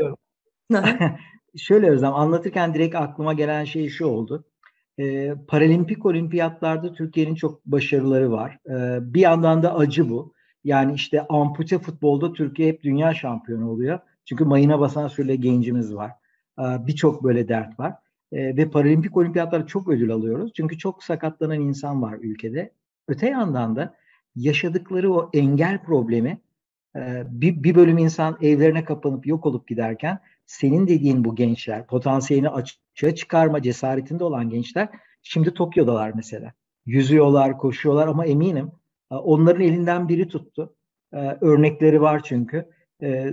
şöyle 1.58 1.90
Özlem 1.90 2.14
anlatırken 2.14 2.74
direkt 2.74 2.96
aklıma 2.96 3.34
gelen 3.34 3.66
şey 3.66 3.90
şu 3.90 4.06
oldu. 4.06 4.46
Ee, 5.00 5.36
Paralimpik 5.48 6.06
olimpiyatlarda 6.06 6.94
Türkiye'nin 6.94 7.36
çok 7.36 7.66
başarıları 7.66 8.32
var. 8.32 8.60
Ee, 8.70 9.14
bir 9.14 9.22
yandan 9.22 9.64
da 9.64 9.76
acı 9.76 10.10
bu. 10.10 10.34
Yani 10.64 10.94
işte 10.94 11.28
ampute 11.28 11.80
futbolda 11.80 12.34
Türkiye 12.34 12.70
hep 12.70 12.84
dünya 12.84 13.14
şampiyonu 13.14 13.70
oluyor. 13.70 14.00
Çünkü 14.26 14.46
mayına 14.46 14.80
basan 14.80 15.08
sürüle 15.08 15.36
gencimiz 15.36 15.96
var. 15.96 16.12
Ee, 16.60 16.64
Birçok 16.88 17.24
böyle 17.24 17.48
dert 17.48 17.80
var. 17.80 17.94
Ee, 18.32 18.58
ve 18.58 18.70
Paralimpik 18.70 19.18
olimpiyatlarda 19.18 19.68
çok 19.68 19.90
ödül 19.90 20.12
alıyoruz. 20.12 20.52
Çünkü 20.56 20.78
çok 20.78 21.04
sakatlanan 21.04 21.60
insan 21.60 22.02
var 22.02 22.18
ülkede. 22.22 22.72
Öte 23.08 23.30
yandan 23.30 23.76
da 23.76 23.96
yaşadıkları 24.36 25.14
o 25.14 25.30
engel 25.34 25.84
problemi 25.84 26.42
e, 26.96 27.24
bir, 27.28 27.64
bir 27.64 27.76
bölüm 27.76 27.98
insan 27.98 28.38
evlerine 28.42 28.84
kapanıp 28.84 29.28
yok 29.28 29.46
olup 29.46 29.68
giderken 29.68 30.20
senin 30.50 30.88
dediğin 30.88 31.26
bu 31.26 31.36
gençler, 31.36 31.88
potansiyelini 31.88 32.50
açığa 32.50 33.16
çıkarma 33.16 33.62
cesaretinde 33.62 34.24
olan 34.24 34.50
gençler 34.50 34.90
şimdi 35.22 35.54
Tokyo'dalar 35.54 36.12
mesela. 36.16 36.54
Yüzüyorlar, 36.86 37.58
koşuyorlar 37.58 38.08
ama 38.08 38.26
eminim 38.26 38.72
e, 39.12 39.16
onların 39.16 39.62
elinden 39.62 40.10
biri 40.10 40.28
tuttu. 40.28 40.76
E, 41.14 41.18
örnekleri 41.42 42.02
var 42.02 42.22
çünkü. 42.24 42.70
E, 43.02 43.32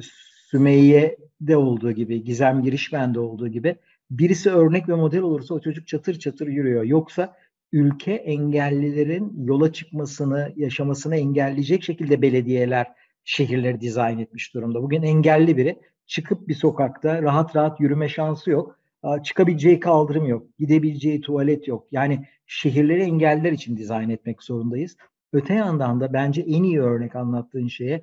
Sümeyye'de 0.50 1.56
olduğu 1.56 1.92
gibi, 1.92 2.24
Gizem 2.24 2.62
Girişmen'de 2.62 3.20
olduğu 3.20 3.48
gibi 3.48 3.76
birisi 4.10 4.50
örnek 4.50 4.88
ve 4.88 4.94
model 4.94 5.20
olursa 5.20 5.54
o 5.54 5.60
çocuk 5.60 5.86
çatır 5.88 6.18
çatır 6.18 6.46
yürüyor. 6.46 6.84
Yoksa 6.84 7.36
ülke 7.72 8.12
engellilerin 8.12 9.44
yola 9.44 9.72
çıkmasını, 9.72 10.52
yaşamasını 10.56 11.16
engelleyecek 11.16 11.82
şekilde 11.82 12.22
belediyeler 12.22 12.86
şehirleri 13.24 13.80
dizayn 13.80 14.18
etmiş 14.18 14.54
durumda. 14.54 14.82
Bugün 14.82 15.02
engelli 15.02 15.56
biri 15.56 15.78
çıkıp 16.06 16.48
bir 16.48 16.54
sokakta 16.54 17.22
rahat 17.22 17.56
rahat 17.56 17.80
yürüme 17.80 18.08
şansı 18.08 18.50
yok. 18.50 18.78
Çıkabileceği 19.24 19.80
kaldırım 19.80 20.26
yok. 20.26 20.46
Gidebileceği 20.58 21.20
tuvalet 21.20 21.68
yok. 21.68 21.86
Yani 21.92 22.26
şehirleri 22.46 23.02
engeller 23.02 23.52
için 23.52 23.76
dizayn 23.76 24.10
etmek 24.10 24.42
zorundayız. 24.42 24.96
Öte 25.32 25.54
yandan 25.54 26.00
da 26.00 26.12
bence 26.12 26.42
en 26.42 26.62
iyi 26.62 26.80
örnek 26.80 27.16
anlattığın 27.16 27.68
şeye 27.68 28.02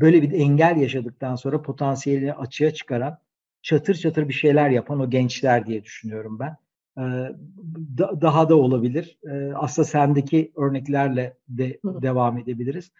böyle 0.00 0.22
bir 0.22 0.32
engel 0.32 0.76
yaşadıktan 0.76 1.36
sonra 1.36 1.62
potansiyelini 1.62 2.32
açığa 2.32 2.70
çıkaran 2.70 3.18
çatır 3.62 3.94
çatır 3.94 4.28
bir 4.28 4.34
şeyler 4.34 4.70
yapan 4.70 5.00
o 5.00 5.10
gençler 5.10 5.66
diye 5.66 5.84
düşünüyorum 5.84 6.38
ben. 6.38 6.56
Daha 7.98 8.48
da 8.48 8.56
olabilir. 8.56 9.18
Aslında 9.54 9.86
sendeki 9.86 10.52
örneklerle 10.56 11.36
de 11.48 11.80
devam 11.84 12.38
edebiliriz. 12.38 12.92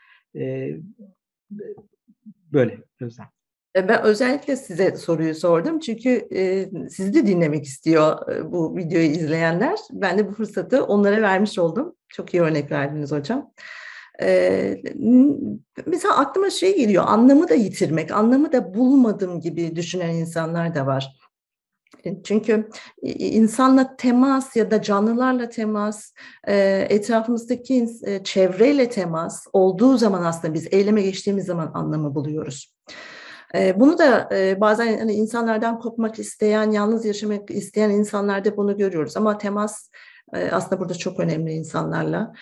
Böyle 2.53 2.79
Özlem. 3.01 3.29
E, 3.77 3.89
ben 3.89 4.03
özellikle 4.03 4.57
size 4.57 4.97
soruyu 4.97 5.35
sordum 5.35 5.79
çünkü 5.79 6.29
e, 6.35 6.71
sizi 6.91 7.15
de 7.15 7.27
dinlemek 7.27 7.65
istiyor 7.65 8.33
e, 8.33 8.53
bu 8.53 8.77
videoyu 8.77 9.07
izleyenler. 9.07 9.79
Ben 9.91 10.19
de 10.19 10.29
bu 10.29 10.33
fırsatı 10.33 10.85
onlara 10.85 11.23
vermiş 11.23 11.59
oldum. 11.59 11.95
Çok 12.09 12.35
iyi 12.35 12.43
örnek 12.43 12.71
verdiniz 12.71 13.13
hocam. 13.13 13.53
E, 14.23 14.83
mesela 15.87 16.17
aklıma 16.17 16.51
şey 16.51 16.77
geliyor, 16.77 17.05
anlamı 17.07 17.49
da 17.49 17.55
yitirmek, 17.55 18.11
anlamı 18.11 18.53
da 18.53 18.75
bulmadım 18.75 19.41
gibi 19.41 19.77
düşünen 19.77 20.15
insanlar 20.15 20.75
da 20.75 20.87
var. 20.87 21.19
E, 22.05 22.23
çünkü 22.23 22.69
insanla 23.03 23.97
temas 23.97 24.57
ya 24.57 24.71
da 24.71 24.83
canlılarla 24.83 25.49
temas, 25.49 26.13
e, 26.47 26.87
etrafımızdaki 26.91 27.89
çevreyle 28.25 28.89
temas 28.89 29.47
olduğu 29.53 29.97
zaman 29.97 30.23
aslında 30.23 30.55
biz 30.55 30.69
eyleme 30.71 31.03
geçtiğimiz 31.03 31.47
zaman 31.47 31.71
anlamı 31.75 32.15
buluyoruz. 32.15 32.78
Bunu 33.55 33.99
da 33.99 34.29
bazen 34.61 34.99
hani 34.99 35.13
insanlardan 35.13 35.79
kopmak 35.79 36.19
isteyen, 36.19 36.71
yalnız 36.71 37.05
yaşamak 37.05 37.51
isteyen 37.51 37.91
insanlarda 37.91 38.57
bunu 38.57 38.77
görüyoruz. 38.77 39.17
Ama 39.17 39.39
temas 39.39 39.91
aslında 40.51 40.81
burada 40.81 40.95
çok 40.95 41.21
önemli 41.21 41.53
insanlarla 41.53 42.33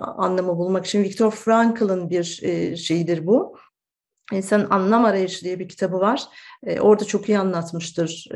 anlamı 0.00 0.56
bulmak 0.56 0.86
için. 0.86 1.02
Viktor 1.02 1.30
Frankl'ın 1.30 2.10
bir 2.10 2.24
şeyidir 2.76 3.26
bu. 3.26 3.56
İnsanın 4.32 4.70
Anlam 4.70 5.04
Arayışı 5.04 5.44
diye 5.44 5.58
bir 5.58 5.68
kitabı 5.68 6.00
var. 6.00 6.22
orada 6.80 7.04
çok 7.04 7.28
iyi 7.28 7.38
anlatmıştır. 7.38 8.28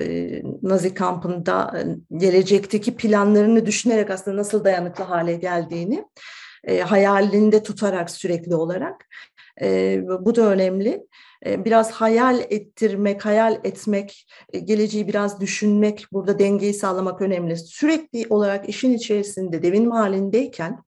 Nazi 0.62 0.94
kampında 0.94 1.84
gelecekteki 2.16 2.96
planlarını 2.96 3.66
düşünerek 3.66 4.10
aslında 4.10 4.36
nasıl 4.36 4.64
dayanıklı 4.64 5.04
hale 5.04 5.34
geldiğini 5.34 6.04
hayalinde 6.84 7.62
tutarak 7.62 8.10
sürekli 8.10 8.54
olarak 8.54 9.06
Bu 10.24 10.34
da 10.34 10.42
önemli. 10.42 11.06
Biraz 11.46 11.90
hayal 11.90 12.40
ettirmek, 12.50 13.24
hayal 13.24 13.60
etmek, 13.64 14.26
e, 14.52 14.58
geleceği 14.58 15.08
biraz 15.08 15.40
düşünmek, 15.40 16.06
burada 16.12 16.38
dengeyi 16.38 16.74
sağlamak 16.74 17.20
önemli. 17.20 17.56
Sürekli 17.56 18.26
olarak 18.30 18.68
işin 18.68 18.92
içerisinde 18.92 19.62
devin 19.62 19.90
halindeyken 19.90 20.82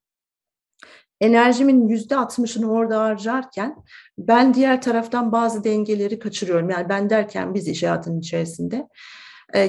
enerjimin 1.20 1.88
yüzde 1.88 2.16
altmışını 2.16 2.72
orada 2.72 3.00
harcarken 3.00 3.76
ben 4.18 4.54
diğer 4.54 4.82
taraftan 4.82 5.32
bazı 5.32 5.64
dengeleri 5.64 6.18
kaçırıyorum. 6.18 6.70
Yani 6.70 6.88
ben 6.88 7.10
derken 7.10 7.54
biz 7.54 7.68
iş 7.68 7.82
hayatının 7.82 8.20
içerisinde 8.20 8.88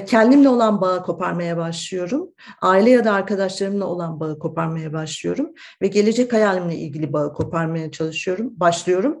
kendimle 0.06 0.48
olan 0.48 0.80
bağı 0.80 1.02
koparmaya 1.02 1.56
başlıyorum. 1.56 2.28
Aile 2.62 2.90
ya 2.90 3.04
da 3.04 3.12
arkadaşlarımla 3.12 3.86
olan 3.86 4.20
bağı 4.20 4.38
koparmaya 4.38 4.92
başlıyorum 4.92 5.50
ve 5.82 5.86
gelecek 5.86 6.32
hayalimle 6.32 6.76
ilgili 6.76 7.12
bağı 7.12 7.34
koparmaya 7.34 7.90
çalışıyorum, 7.90 8.52
başlıyorum. 8.56 9.16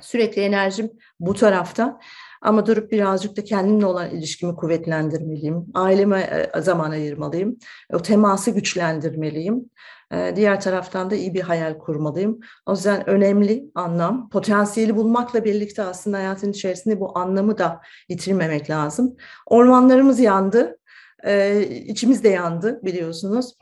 Sürekli 0.00 0.42
enerjim 0.42 0.90
bu 1.20 1.34
tarafta. 1.34 2.00
Ama 2.42 2.66
durup 2.66 2.92
birazcık 2.92 3.36
da 3.36 3.44
kendimle 3.44 3.86
olan 3.86 4.10
ilişkimi 4.10 4.56
kuvvetlendirmeliyim. 4.56 5.66
Aileme 5.74 6.48
e, 6.56 6.60
zaman 6.60 6.90
ayırmalıyım. 6.90 7.56
O 7.92 7.98
teması 7.98 8.50
güçlendirmeliyim. 8.50 9.70
E, 10.12 10.32
diğer 10.36 10.60
taraftan 10.60 11.10
da 11.10 11.14
iyi 11.14 11.34
bir 11.34 11.40
hayal 11.40 11.78
kurmalıyım. 11.78 12.40
O 12.66 12.72
yüzden 12.72 13.10
önemli 13.10 13.70
anlam. 13.74 14.28
Potansiyeli 14.28 14.96
bulmakla 14.96 15.44
birlikte 15.44 15.82
aslında 15.82 16.16
hayatın 16.16 16.50
içerisinde 16.50 17.00
bu 17.00 17.18
anlamı 17.18 17.58
da 17.58 17.80
yitirmemek 18.08 18.70
lazım. 18.70 19.16
Ormanlarımız 19.46 20.20
yandı. 20.20 20.78
E, 21.24 21.62
içimiz 21.68 22.24
de 22.24 22.28
yandı 22.28 22.80
biliyorsunuz. 22.84 23.54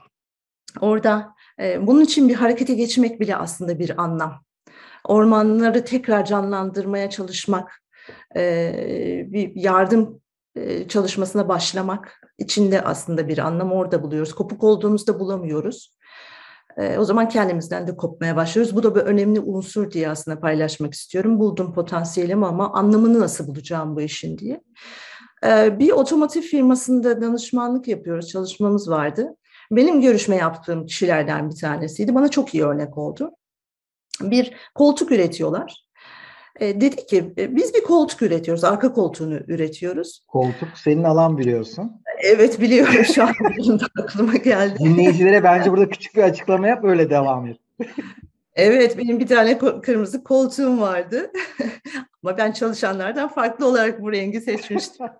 Orada 0.81 1.35
bunun 1.81 2.01
için 2.01 2.29
bir 2.29 2.35
harekete 2.35 2.75
geçmek 2.75 3.21
bile 3.21 3.37
aslında 3.37 3.79
bir 3.79 4.03
anlam. 4.03 4.45
Ormanları 5.05 5.85
tekrar 5.85 6.25
canlandırmaya 6.25 7.11
çalışmak, 7.11 7.83
bir 9.27 9.53
yardım 9.55 10.21
çalışmasına 10.89 11.49
başlamak 11.49 12.21
içinde 12.39 12.83
aslında 12.83 13.29
bir 13.29 13.39
anlam 13.39 13.73
orada 13.73 14.03
buluyoruz. 14.03 14.35
Kopuk 14.35 14.65
olduğumuzda 14.65 15.21
bulamıyoruz. 15.21 15.97
O 16.99 17.05
zaman 17.05 17.29
kendimizden 17.29 17.87
de 17.87 17.97
kopmaya 17.97 18.37
başlıyoruz. 18.37 18.77
Bu 18.77 18.83
da 18.83 18.95
bir 18.95 19.01
önemli 19.01 19.41
unsur 19.41 19.91
diye 19.91 20.09
aslında 20.09 20.41
paylaşmak 20.41 20.95
istiyorum. 20.95 21.39
Buldum 21.39 21.75
potansiyelimi 21.75 22.47
ama 22.47 22.73
anlamını 22.73 23.21
nasıl 23.21 23.47
bulacağım 23.47 23.97
bu 23.97 24.01
işin 24.01 24.39
diye. 24.39 24.61
Bir 25.79 25.91
otomotiv 25.91 26.41
firmasında 26.41 27.21
danışmanlık 27.21 27.89
yapıyoruz, 27.89 28.29
çalışmamız 28.29 28.91
vardı. 28.91 29.37
Benim 29.71 30.01
görüşme 30.01 30.37
yaptığım 30.37 30.87
kişilerden 30.87 31.51
bir 31.51 31.57
tanesiydi. 31.57 32.15
Bana 32.15 32.29
çok 32.29 32.55
iyi 32.55 32.65
örnek 32.65 32.99
oldu. 32.99 33.31
Bir 34.21 34.55
koltuk 34.75 35.13
üretiyorlar 35.13 35.85
e, 36.61 36.81
dedi 36.81 37.07
ki 37.07 37.35
e, 37.39 37.57
biz 37.57 37.75
bir 37.75 37.83
koltuk 37.83 38.23
üretiyoruz, 38.23 38.65
arka 38.65 38.93
koltuğunu 38.93 39.35
üretiyoruz. 39.35 40.21
Koltuk 40.29 40.69
senin 40.75 41.05
alan 41.05 41.39
biliyorsun. 41.39 42.03
Evet 42.25 42.61
biliyorum 42.61 43.05
şu 43.15 43.23
an 43.23 43.33
aklıma 44.03 44.37
geldi. 44.37 44.79
Dinleyicilere 44.79 45.45
bence 45.45 45.71
burada 45.71 45.89
küçük 45.89 46.17
bir 46.17 46.23
açıklama 46.23 46.69
yap 46.69 46.85
öyle 46.85 47.11
devam 47.11 47.47
et. 47.47 47.57
Evet 48.55 48.99
benim 48.99 49.21
bir 49.21 49.27
tane 49.27 49.59
kırmızı 49.59 50.25
koltuğum 50.25 50.81
vardı. 50.81 51.33
Ama 52.25 52.39
ben 52.39 52.53
çalışanlardan 52.53 53.29
farklı 53.29 53.67
olarak 53.67 54.03
bu 54.03 54.13
rengi 54.13 54.41
seçmiştim. 54.41 55.07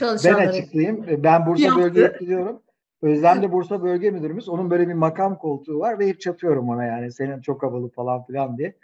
Ben 0.00 0.34
açıklayayım. 0.34 1.06
Ben 1.24 1.46
Bursa 1.46 1.76
Bölge 1.76 2.02
Etkiliyorum. 2.02 2.62
Özlem 3.02 3.42
de 3.42 3.52
Bursa 3.52 3.82
Bölge 3.82 4.10
Müdürümüz. 4.10 4.48
Onun 4.48 4.70
böyle 4.70 4.88
bir 4.88 4.94
makam 4.94 5.38
koltuğu 5.38 5.78
var 5.78 5.98
ve 5.98 6.08
hep 6.08 6.20
çatıyorum 6.20 6.68
ona 6.68 6.84
yani 6.84 7.12
senin 7.12 7.40
çok 7.40 7.62
havalı 7.62 7.88
falan 7.88 8.24
filan 8.26 8.58
diye 8.58 8.74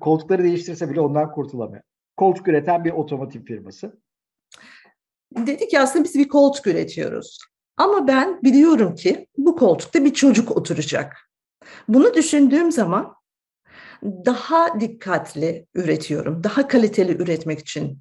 koltukları 0.00 0.42
değiştirse 0.44 0.90
bile 0.90 1.00
ondan 1.00 1.32
kurtulamıyor. 1.32 1.82
Koltuk 2.16 2.48
üreten 2.48 2.84
bir 2.84 2.90
otomotiv 2.90 3.42
firması. 3.42 3.92
Dedi 5.36 5.68
ki 5.68 5.80
aslında 5.80 6.04
biz 6.04 6.14
bir 6.14 6.28
koltuk 6.28 6.66
üretiyoruz. 6.66 7.38
Ama 7.76 8.08
ben 8.08 8.42
biliyorum 8.42 8.94
ki 8.94 9.26
bu 9.36 9.56
koltukta 9.56 10.04
bir 10.04 10.14
çocuk 10.14 10.56
oturacak. 10.56 11.16
Bunu 11.88 12.14
düşündüğüm 12.14 12.72
zaman 12.72 13.14
daha 14.02 14.80
dikkatli 14.80 15.66
üretiyorum. 15.74 16.44
Daha 16.44 16.68
kaliteli 16.68 17.22
üretmek 17.22 17.58
için 17.58 17.98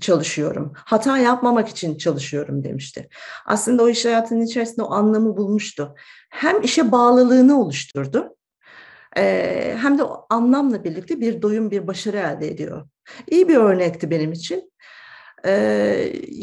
çalışıyorum. 0.00 0.72
Hata 0.76 1.18
yapmamak 1.18 1.68
için 1.68 1.98
çalışıyorum 1.98 2.64
demişti. 2.64 3.08
Aslında 3.46 3.82
o 3.82 3.88
iş 3.88 4.04
hayatının 4.04 4.42
içerisinde 4.42 4.82
o 4.82 4.92
anlamı 4.92 5.36
bulmuştu. 5.36 5.94
Hem 6.30 6.62
işe 6.62 6.92
bağlılığını 6.92 7.60
oluşturdu 7.60 8.34
hem 9.76 9.98
de 9.98 10.02
o 10.02 10.26
anlamla 10.30 10.84
birlikte 10.84 11.20
bir 11.20 11.42
doyum, 11.42 11.70
bir 11.70 11.86
başarı 11.86 12.16
elde 12.16 12.48
ediyor. 12.48 12.88
İyi 13.30 13.48
bir 13.48 13.56
örnekti 13.56 14.10
benim 14.10 14.32
için. 14.32 14.72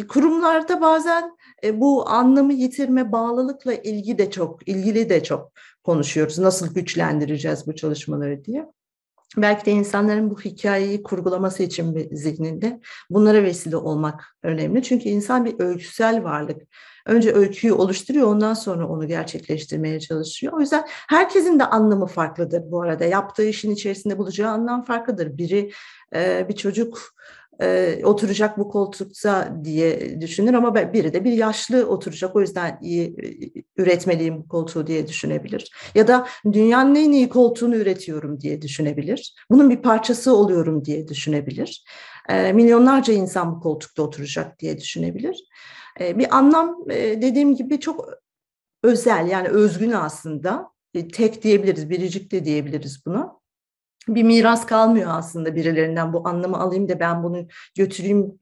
Kurumlarda 0.08 0.82
bazen 0.82 1.32
bu 1.74 2.10
anlamı 2.10 2.54
yitirme, 2.54 3.12
bağlılıkla 3.12 3.74
ilgi 3.74 4.18
de 4.18 4.32
çok, 4.32 4.68
ilgili 4.68 5.10
de 5.10 5.24
çok 5.24 5.52
konuşuyoruz. 5.84 6.40
Nasıl 6.40 6.74
güçlendireceğiz 6.74 7.68
bu 7.68 7.76
çalışmaları 7.76 8.46
diye. 8.46 8.66
Belki 9.38 9.66
de 9.66 9.72
insanların 9.72 10.30
bu 10.30 10.40
hikayeyi 10.40 11.04
kurgulaması 11.04 11.64
için 11.64 12.10
zihninde 12.12 12.80
bunlara 13.10 13.44
vesile 13.44 13.78
olmak 13.78 14.38
önemli. 14.44 14.84
Çünkü 14.84 15.10
insan 15.10 15.46
bir 15.46 15.56
öyküsel 15.60 16.24
varlık 16.24 16.62
önce 17.06 17.34
öyküyü 17.34 17.74
oluşturuyor 17.74 18.28
ondan 18.28 18.54
sonra 18.54 18.88
onu 18.88 19.08
gerçekleştirmeye 19.08 20.00
çalışıyor. 20.00 20.54
O 20.54 20.60
yüzden 20.60 20.86
herkesin 20.88 21.60
de 21.60 21.66
anlamı 21.66 22.06
farklıdır 22.06 22.62
bu 22.72 22.82
arada. 22.82 23.06
Yaptığı 23.06 23.46
işin 23.46 23.72
içerisinde 23.72 24.18
bulacağı 24.18 24.52
anlam 24.52 24.84
farklıdır. 24.84 25.38
Biri 25.38 25.72
bir 26.50 26.56
çocuk 26.56 27.16
oturacak 28.04 28.58
bu 28.58 28.70
koltukta 28.70 29.58
diye 29.64 30.22
düşünür 30.22 30.54
ama 30.54 30.76
biri 30.94 31.14
de 31.14 31.24
bir 31.24 31.32
yaşlı 31.32 31.88
oturacak 31.88 32.36
o 32.36 32.42
yüzden 32.42 32.80
iyi 32.82 33.16
üretmeliyim 33.78 34.38
bu 34.38 34.48
koltuğu 34.48 34.88
diye 34.88 35.08
düşünebilir. 35.08 35.72
Ya 35.96 36.08
da 36.08 36.28
dünyanın 36.52 36.96
en 36.96 37.12
iyi 37.12 37.30
koltuğunu 37.30 37.76
üretiyorum 37.76 38.40
diye 38.42 38.62
düşünebilir. 38.62 39.36
Bunun 39.52 39.70
bir 39.70 39.82
parçası 39.82 40.36
oluyorum 40.36 40.86
diye 40.86 41.08
düşünebilir. 41.08 41.84
milyonlarca 42.30 43.14
insan 43.14 43.56
bu 43.56 43.60
koltukta 43.60 44.04
oturacak 44.04 44.60
diye 44.60 44.78
düşünebilir. 44.78 45.44
Bir 46.00 46.38
anlam 46.38 46.86
dediğim 46.90 47.56
gibi 47.56 47.80
çok 47.80 48.10
özel 48.84 49.28
yani 49.28 49.48
özgün 49.48 49.92
aslında. 49.92 50.70
Tek 51.14 51.44
diyebiliriz, 51.44 51.90
biricik 51.90 52.32
de 52.32 52.46
diyebiliriz 52.46 53.06
buna. 53.06 53.45
Bir 54.08 54.24
miras 54.24 54.66
kalmıyor 54.66 55.12
aslında 55.14 55.56
birilerinden 55.56 56.14
bu 56.14 56.28
anlamı 56.28 56.60
alayım 56.60 56.90
da 56.90 57.00
ben 57.00 57.24
bunu 57.24 57.48
götüreyim, 57.76 58.40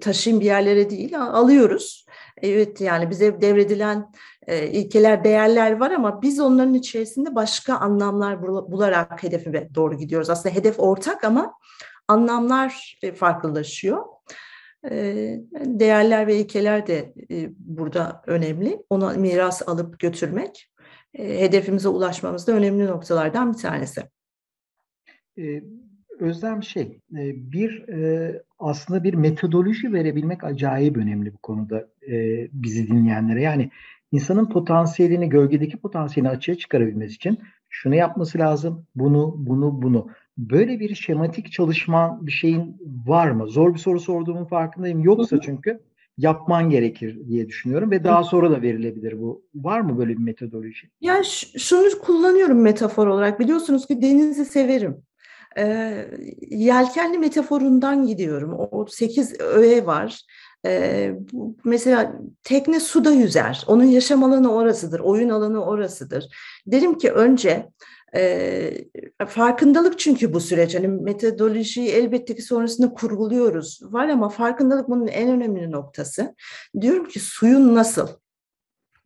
taşıyayım 0.00 0.40
bir 0.40 0.46
yerlere 0.46 0.90
değil. 0.90 1.20
Alıyoruz. 1.20 2.06
Evet 2.42 2.80
yani 2.80 3.10
bize 3.10 3.40
devredilen 3.40 4.12
ilkeler, 4.48 5.24
değerler 5.24 5.80
var 5.80 5.90
ama 5.90 6.22
biz 6.22 6.40
onların 6.40 6.74
içerisinde 6.74 7.34
başka 7.34 7.74
anlamlar 7.74 8.42
bularak 8.42 9.22
hedefe 9.22 9.68
doğru 9.74 9.98
gidiyoruz. 9.98 10.30
Aslında 10.30 10.54
hedef 10.54 10.80
ortak 10.80 11.24
ama 11.24 11.54
anlamlar 12.08 12.98
farklılaşıyor. 13.14 14.04
Değerler 15.64 16.26
ve 16.26 16.36
ilkeler 16.36 16.86
de 16.86 17.14
burada 17.58 18.22
önemli. 18.26 18.82
Ona 18.90 19.10
miras 19.10 19.68
alıp 19.68 19.98
götürmek 19.98 20.70
hedefimize 21.16 21.88
ulaşmamızda 21.88 22.52
önemli 22.52 22.86
noktalardan 22.86 23.52
bir 23.52 23.58
tanesi. 23.58 24.02
Özlem 26.20 26.62
şey, 26.62 27.00
bir 27.34 27.84
aslında 28.58 29.04
bir 29.04 29.14
metodoloji 29.14 29.92
verebilmek 29.92 30.44
acayip 30.44 30.96
önemli 30.96 31.32
bu 31.32 31.38
konuda 31.38 31.88
bizi 32.52 32.88
dinleyenlere. 32.88 33.42
Yani 33.42 33.70
insanın 34.12 34.48
potansiyelini, 34.48 35.28
gölgedeki 35.28 35.76
potansiyelini 35.76 36.30
açığa 36.30 36.54
çıkarabilmesi 36.54 37.14
için 37.14 37.38
şunu 37.68 37.94
yapması 37.94 38.38
lazım, 38.38 38.86
bunu, 38.94 39.34
bunu, 39.38 39.82
bunu 39.82 40.08
böyle 40.38 40.80
bir 40.80 40.94
şematik 40.94 41.52
çalışman 41.52 42.26
bir 42.26 42.32
şeyin 42.32 42.76
var 43.06 43.30
mı? 43.30 43.48
Zor 43.48 43.74
bir 43.74 43.78
soru 43.78 44.00
sorduğumun 44.00 44.44
farkındayım. 44.44 45.04
Yoksa 45.04 45.40
çünkü 45.40 45.80
yapman 46.18 46.70
gerekir 46.70 47.28
diye 47.28 47.48
düşünüyorum 47.48 47.90
ve 47.90 48.04
daha 48.04 48.24
sonra 48.24 48.50
da 48.50 48.62
verilebilir 48.62 49.20
bu. 49.20 49.42
Var 49.54 49.80
mı 49.80 49.98
böyle 49.98 50.12
bir 50.12 50.22
metodoloji? 50.22 50.88
Ya 51.00 51.22
şunu 51.58 51.98
kullanıyorum 52.02 52.60
metafor 52.60 53.06
olarak. 53.06 53.40
Biliyorsunuz 53.40 53.86
ki 53.86 54.02
denizi 54.02 54.44
severim. 54.44 54.96
Ee, 55.58 56.06
yelkenli 56.50 57.18
metaforundan 57.18 58.06
gidiyorum. 58.06 58.54
O 58.70 58.86
sekiz 58.86 59.40
öğe 59.40 59.86
var. 59.86 60.22
Ee, 60.66 61.14
mesela 61.64 62.12
tekne 62.42 62.80
suda 62.80 63.10
yüzer. 63.10 63.64
Onun 63.66 63.84
yaşam 63.84 64.24
alanı 64.24 64.54
orasıdır. 64.54 65.00
Oyun 65.00 65.28
alanı 65.28 65.64
orasıdır. 65.64 66.24
Derim 66.66 66.98
ki 66.98 67.12
önce 67.12 67.68
e, 68.14 68.70
farkındalık 69.28 69.98
çünkü 69.98 70.32
bu 70.32 70.40
süreç. 70.40 70.74
Hani 70.74 70.88
metodolojiyi 70.88 71.88
elbette 71.88 72.34
ki 72.34 72.42
sonrasında 72.42 72.94
kurguluyoruz. 72.94 73.80
Var 73.82 74.08
ama 74.08 74.28
farkındalık 74.28 74.88
bunun 74.88 75.06
en 75.06 75.30
önemli 75.30 75.70
noktası. 75.70 76.34
Diyorum 76.80 77.08
ki 77.08 77.20
suyun 77.20 77.74
nasıl? 77.74 78.08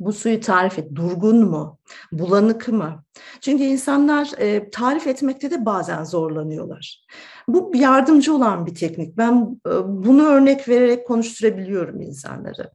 Bu 0.05 0.13
suyu 0.13 0.41
tarif 0.41 0.79
et. 0.79 0.95
Durgun 0.95 1.45
mu? 1.45 1.79
Bulanık 2.13 2.69
mı? 2.69 3.05
Çünkü 3.41 3.65
insanlar 3.65 4.31
e, 4.39 4.71
tarif 4.71 5.07
etmekte 5.07 5.51
de 5.51 5.65
bazen 5.65 6.05
zorlanıyorlar. 6.05 7.07
Bu 7.49 7.73
yardımcı 7.75 8.35
olan 8.35 8.67
bir 8.67 8.75
teknik. 8.75 9.17
Ben 9.17 9.61
e, 9.67 9.71
bunu 9.87 10.27
örnek 10.27 10.69
vererek 10.69 11.07
konuşturabiliyorum 11.07 12.01
insanları. 12.01 12.71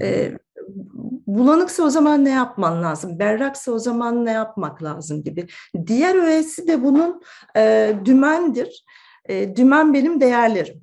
E, 0.00 0.32
bulanıksa 1.26 1.82
o 1.82 1.90
zaman 1.90 2.24
ne 2.24 2.30
yapman 2.30 2.82
lazım? 2.82 3.18
Berraksa 3.18 3.72
o 3.72 3.78
zaman 3.78 4.24
ne 4.24 4.32
yapmak 4.32 4.82
lazım 4.82 5.22
gibi. 5.22 5.46
Diğer 5.86 6.14
öğesi 6.14 6.68
de 6.68 6.82
bunun 6.82 7.22
e, 7.56 7.94
dümendir. 8.04 8.84
E, 9.28 9.56
dümen 9.56 9.94
benim 9.94 10.20
değerlerim. 10.20 10.82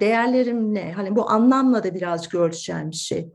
Değerlerim 0.00 0.74
ne? 0.74 0.92
Hani 0.92 1.16
bu 1.16 1.30
anlamla 1.30 1.84
da 1.84 1.94
birazcık 1.94 2.34
ölçeceğim 2.34 2.90
bir 2.90 2.96
şey. 2.96 3.32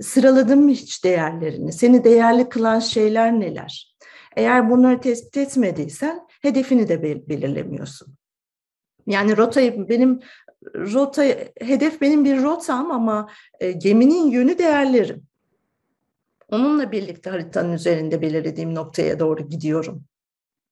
Sıraladın 0.00 0.64
mı 0.64 0.70
hiç 0.70 1.04
değerlerini? 1.04 1.72
Seni 1.72 2.04
değerli 2.04 2.48
kılan 2.48 2.78
şeyler 2.78 3.40
neler? 3.40 3.96
Eğer 4.36 4.70
bunları 4.70 5.00
tespit 5.00 5.36
etmediysen 5.36 6.20
hedefini 6.42 6.88
de 6.88 7.02
belirlemiyorsun. 7.28 8.14
Yani 9.06 9.36
rotayı 9.36 9.88
benim 9.88 10.20
rota 10.74 11.22
hedef 11.60 12.00
benim 12.00 12.24
bir 12.24 12.42
rotam 12.42 12.90
ama 12.90 13.30
e, 13.60 13.72
geminin 13.72 14.30
yönü 14.30 14.58
değerlerim. 14.58 15.22
Onunla 16.48 16.92
birlikte 16.92 17.30
haritanın 17.30 17.72
üzerinde 17.72 18.22
belirlediğim 18.22 18.74
noktaya 18.74 19.18
doğru 19.18 19.48
gidiyorum. 19.48 20.04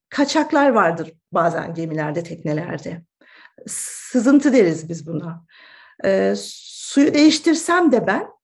Kaçaklar 0.09 0.69
vardır 0.69 1.13
bazen 1.33 1.75
gemilerde, 1.75 2.23
teknelerde. 2.23 3.03
Sızıntı 3.67 4.53
deriz 4.53 4.89
biz 4.89 5.07
buna. 5.07 5.45
E, 6.05 6.35
suyu 6.37 7.15
değiştirsem 7.15 7.93
de 7.93 8.07
ben 8.07 8.36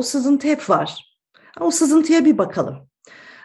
o 0.00 0.02
sızıntı 0.02 0.48
hep 0.48 0.70
var. 0.70 1.16
O 1.60 1.70
sızıntıya 1.70 2.24
bir 2.24 2.38
bakalım. 2.38 2.88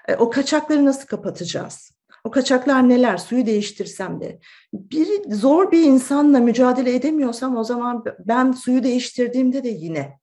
E, 0.08 0.16
o 0.16 0.30
kaçakları 0.30 0.86
nasıl 0.86 1.08
kapatacağız? 1.08 1.92
O 2.24 2.32
kaçaklar 2.32 2.90
neler? 2.90 3.18
Suyu 3.18 3.46
değiştirsem 3.46 4.22
de. 4.22 4.40
Bir 4.74 5.34
zor 5.34 5.72
bir 5.72 5.84
insanla 5.84 6.40
mücadele 6.40 6.96
edemiyorsam 6.96 7.58
o 7.58 7.64
zaman 7.64 8.04
ben 8.20 8.52
suyu 8.52 8.84
değiştirdiğimde 8.84 9.64
de 9.64 9.70
yine 9.70 10.20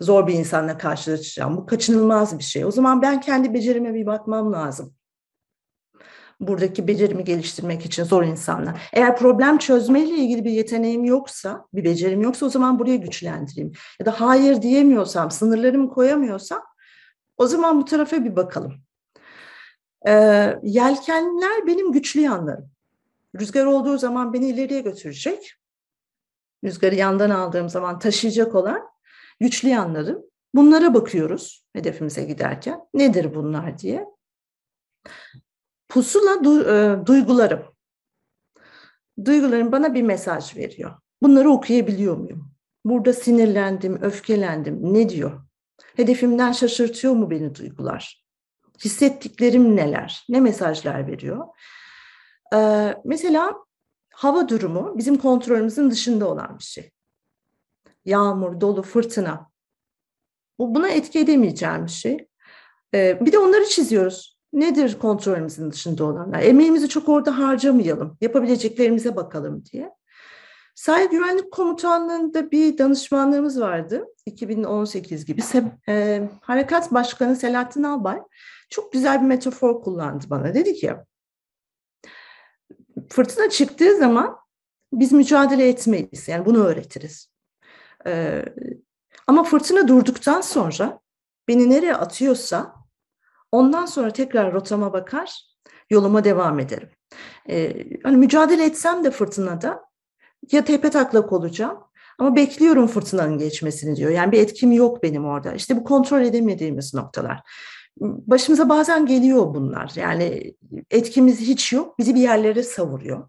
zor 0.00 0.26
bir 0.26 0.34
insanla 0.34 0.78
karşılaşacağım. 0.78 1.56
Bu 1.56 1.66
kaçınılmaz 1.66 2.38
bir 2.38 2.44
şey. 2.44 2.64
O 2.64 2.70
zaman 2.70 3.02
ben 3.02 3.20
kendi 3.20 3.54
becerime 3.54 3.94
bir 3.94 4.06
bakmam 4.06 4.52
lazım. 4.52 4.94
Buradaki 6.42 6.88
becerimi 6.88 7.24
geliştirmek 7.24 7.86
için 7.86 8.04
zor 8.04 8.24
insanla. 8.24 8.74
Eğer 8.92 9.16
problem 9.16 9.58
çözmeyle 9.58 10.14
ilgili 10.14 10.44
bir 10.44 10.50
yeteneğim 10.50 11.04
yoksa, 11.04 11.66
bir 11.74 11.84
becerim 11.84 12.20
yoksa 12.20 12.46
o 12.46 12.48
zaman 12.48 12.78
buraya 12.78 12.96
güçlendireyim. 12.96 13.72
Ya 14.00 14.06
da 14.06 14.20
hayır 14.20 14.62
diyemiyorsam, 14.62 15.30
sınırlarımı 15.30 15.90
koyamıyorsam 15.90 16.62
o 17.36 17.46
zaman 17.46 17.80
bu 17.80 17.84
tarafa 17.84 18.24
bir 18.24 18.36
bakalım. 18.36 18.74
E, 20.06 20.12
yelkenler 20.62 21.66
benim 21.66 21.92
güçlü 21.92 22.20
yanlarım. 22.20 22.70
Rüzgar 23.40 23.66
olduğu 23.66 23.98
zaman 23.98 24.32
beni 24.32 24.48
ileriye 24.48 24.80
götürecek. 24.80 25.52
Rüzgarı 26.64 26.94
yandan 26.94 27.30
aldığım 27.30 27.68
zaman 27.68 27.98
taşıyacak 27.98 28.54
olan 28.54 28.82
güçlü 29.40 29.68
yanlarım. 29.68 30.22
Bunlara 30.54 30.94
bakıyoruz 30.94 31.66
hedefimize 31.72 32.24
giderken. 32.24 32.80
Nedir 32.94 33.34
bunlar 33.34 33.78
diye. 33.78 34.06
Pusula 35.92 36.44
du, 36.44 36.70
e, 36.70 37.06
duygularım. 37.06 37.62
Duygularım 39.24 39.72
bana 39.72 39.94
bir 39.94 40.02
mesaj 40.02 40.56
veriyor. 40.56 40.92
Bunları 41.22 41.50
okuyabiliyor 41.50 42.16
muyum? 42.16 42.52
Burada 42.84 43.12
sinirlendim, 43.12 44.02
öfkelendim. 44.02 44.94
Ne 44.94 45.08
diyor? 45.08 45.42
Hedefimden 45.96 46.52
şaşırtıyor 46.52 47.14
mu 47.14 47.30
beni 47.30 47.54
duygular? 47.54 48.22
hissettiklerim 48.84 49.76
neler, 49.76 50.24
ne 50.28 50.40
mesajlar 50.40 51.06
veriyor. 51.06 51.46
Ee, 52.54 52.94
mesela 53.04 53.54
hava 54.14 54.48
durumu 54.48 54.98
bizim 54.98 55.16
kontrolümüzün 55.16 55.90
dışında 55.90 56.28
olan 56.28 56.58
bir 56.58 56.64
şey. 56.64 56.90
Yağmur, 58.04 58.60
dolu, 58.60 58.82
fırtına. 58.82 59.50
Bu 60.58 60.74
buna 60.74 60.88
etki 60.88 61.18
edemeyeceğim 61.18 61.86
bir 61.86 61.90
şey. 61.90 62.28
Ee, 62.94 63.18
bir 63.20 63.32
de 63.32 63.38
onları 63.38 63.64
çiziyoruz. 63.64 64.31
Nedir 64.52 64.98
kontrolümüzün 64.98 65.70
dışında 65.70 66.04
olanlar? 66.04 66.40
Emeğimizi 66.40 66.88
çok 66.88 67.08
orada 67.08 67.38
harcamayalım. 67.38 68.18
Yapabileceklerimize 68.20 69.16
bakalım 69.16 69.64
diye. 69.72 69.90
Sahil 70.74 71.08
Güvenlik 71.08 71.52
Komutanlığı'nda 71.52 72.50
bir 72.50 72.78
danışmanlığımız 72.78 73.60
vardı. 73.60 74.06
2018 74.26 75.24
gibi. 75.24 75.40
E, 75.88 76.28
Harekat 76.40 76.92
Başkanı 76.92 77.36
Selahattin 77.36 77.82
Albay 77.82 78.18
çok 78.70 78.92
güzel 78.92 79.20
bir 79.20 79.26
metafor 79.26 79.82
kullandı 79.82 80.24
bana. 80.30 80.54
Dedi 80.54 80.74
ki 80.74 80.94
fırtına 83.08 83.50
çıktığı 83.50 83.96
zaman 83.96 84.36
biz 84.92 85.12
mücadele 85.12 85.68
etmeyiz. 85.68 86.28
Yani 86.28 86.46
bunu 86.46 86.64
öğretiriz. 86.64 87.32
Ee, 88.06 88.44
ama 89.26 89.44
fırtına 89.44 89.88
durduktan 89.88 90.40
sonra 90.40 91.00
beni 91.48 91.70
nereye 91.70 91.94
atıyorsa 91.94 92.74
ondan 93.52 93.86
sonra 93.86 94.10
tekrar 94.10 94.52
rotama 94.52 94.92
bakar, 94.92 95.32
yoluma 95.90 96.24
devam 96.24 96.60
ederim. 96.60 96.88
Ee, 97.48 97.84
hani 98.02 98.16
mücadele 98.16 98.64
etsem 98.64 99.04
de 99.04 99.10
fırtınada 99.10 99.84
ya 100.52 100.64
tepe 100.64 100.90
taklak 100.90 101.32
olacağım 101.32 101.78
ama 102.18 102.36
bekliyorum 102.36 102.86
fırtınanın 102.86 103.38
geçmesini 103.38 103.96
diyor. 103.96 104.10
Yani 104.10 104.32
bir 104.32 104.40
etkim 104.40 104.72
yok 104.72 105.02
benim 105.02 105.24
orada. 105.24 105.52
İşte 105.52 105.76
bu 105.76 105.84
kontrol 105.84 106.20
edemediğimiz 106.20 106.94
noktalar 106.94 107.42
başımıza 108.00 108.68
bazen 108.68 109.06
geliyor 109.06 109.54
bunlar. 109.54 109.92
Yani 109.96 110.54
etkimiz 110.90 111.40
hiç 111.40 111.72
yok. 111.72 111.98
Bizi 111.98 112.14
bir 112.14 112.20
yerlere 112.20 112.62
savuruyor. 112.62 113.28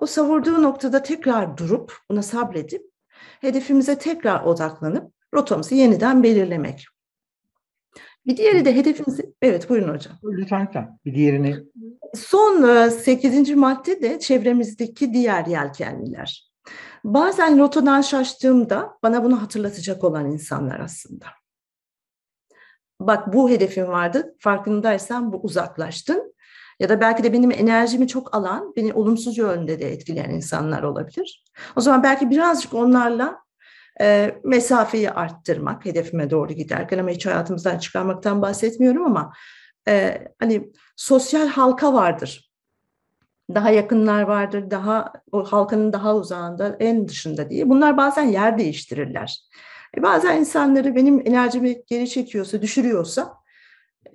O 0.00 0.06
savurduğu 0.06 0.62
noktada 0.62 1.02
tekrar 1.02 1.56
durup 1.56 1.96
buna 2.10 2.22
sabredip 2.22 2.90
hedefimize 3.40 3.98
tekrar 3.98 4.44
odaklanıp 4.44 5.12
rotamızı 5.34 5.74
yeniden 5.74 6.22
belirlemek. 6.22 6.86
Bir 8.30 8.36
diğeri 8.36 8.64
de 8.64 8.76
hedefimizi... 8.76 9.34
Evet 9.42 9.70
buyurun 9.70 9.94
hocam. 9.94 10.14
Lütfen 10.24 10.66
lütfen. 10.66 10.98
Bir 11.04 11.14
diğerini... 11.14 11.56
Son 12.14 12.88
sekizinci 12.88 13.54
madde 13.56 14.02
de 14.02 14.18
çevremizdeki 14.18 15.14
diğer 15.14 15.46
yelkenliler. 15.46 16.50
Bazen 17.04 17.58
rotadan 17.58 18.00
şaştığımda 18.00 18.98
bana 19.02 19.24
bunu 19.24 19.42
hatırlatacak 19.42 20.04
olan 20.04 20.30
insanlar 20.30 20.80
aslında 20.80 21.26
bak 23.00 23.32
bu 23.32 23.50
hedefim 23.50 23.86
vardı 23.86 24.36
farkındaysan 24.38 25.32
bu 25.32 25.36
uzaklaştın. 25.36 26.34
Ya 26.80 26.88
da 26.88 27.00
belki 27.00 27.22
de 27.22 27.32
benim 27.32 27.50
enerjimi 27.50 28.08
çok 28.08 28.34
alan, 28.34 28.72
beni 28.76 28.92
olumsuz 28.92 29.38
yönde 29.38 29.80
de 29.80 29.92
etkileyen 29.92 30.30
insanlar 30.30 30.82
olabilir. 30.82 31.44
O 31.76 31.80
zaman 31.80 32.02
belki 32.02 32.30
birazcık 32.30 32.74
onlarla 32.74 33.38
e, 34.00 34.34
mesafeyi 34.44 35.10
arttırmak 35.10 35.84
hedefime 35.84 36.30
doğru 36.30 36.52
giderken 36.52 36.98
ama 36.98 37.10
hiç 37.10 37.26
hayatımızdan 37.26 37.78
çıkarmaktan 37.78 38.42
bahsetmiyorum 38.42 39.04
ama 39.04 39.32
e, 39.88 40.24
hani 40.38 40.72
sosyal 40.96 41.48
halka 41.48 41.94
vardır. 41.94 42.50
Daha 43.54 43.70
yakınlar 43.70 44.22
vardır, 44.22 44.70
daha 44.70 45.12
o 45.32 45.44
halkanın 45.44 45.92
daha 45.92 46.16
uzağında, 46.16 46.76
en 46.80 47.08
dışında 47.08 47.50
diye. 47.50 47.68
Bunlar 47.68 47.96
bazen 47.96 48.24
yer 48.24 48.58
değiştirirler. 48.58 49.38
E 49.98 50.02
bazen 50.02 50.36
insanları 50.36 50.96
benim 50.96 51.22
enerjimi 51.26 51.82
geri 51.86 52.08
çekiyorsa, 52.08 52.62
düşürüyorsa 52.62 53.39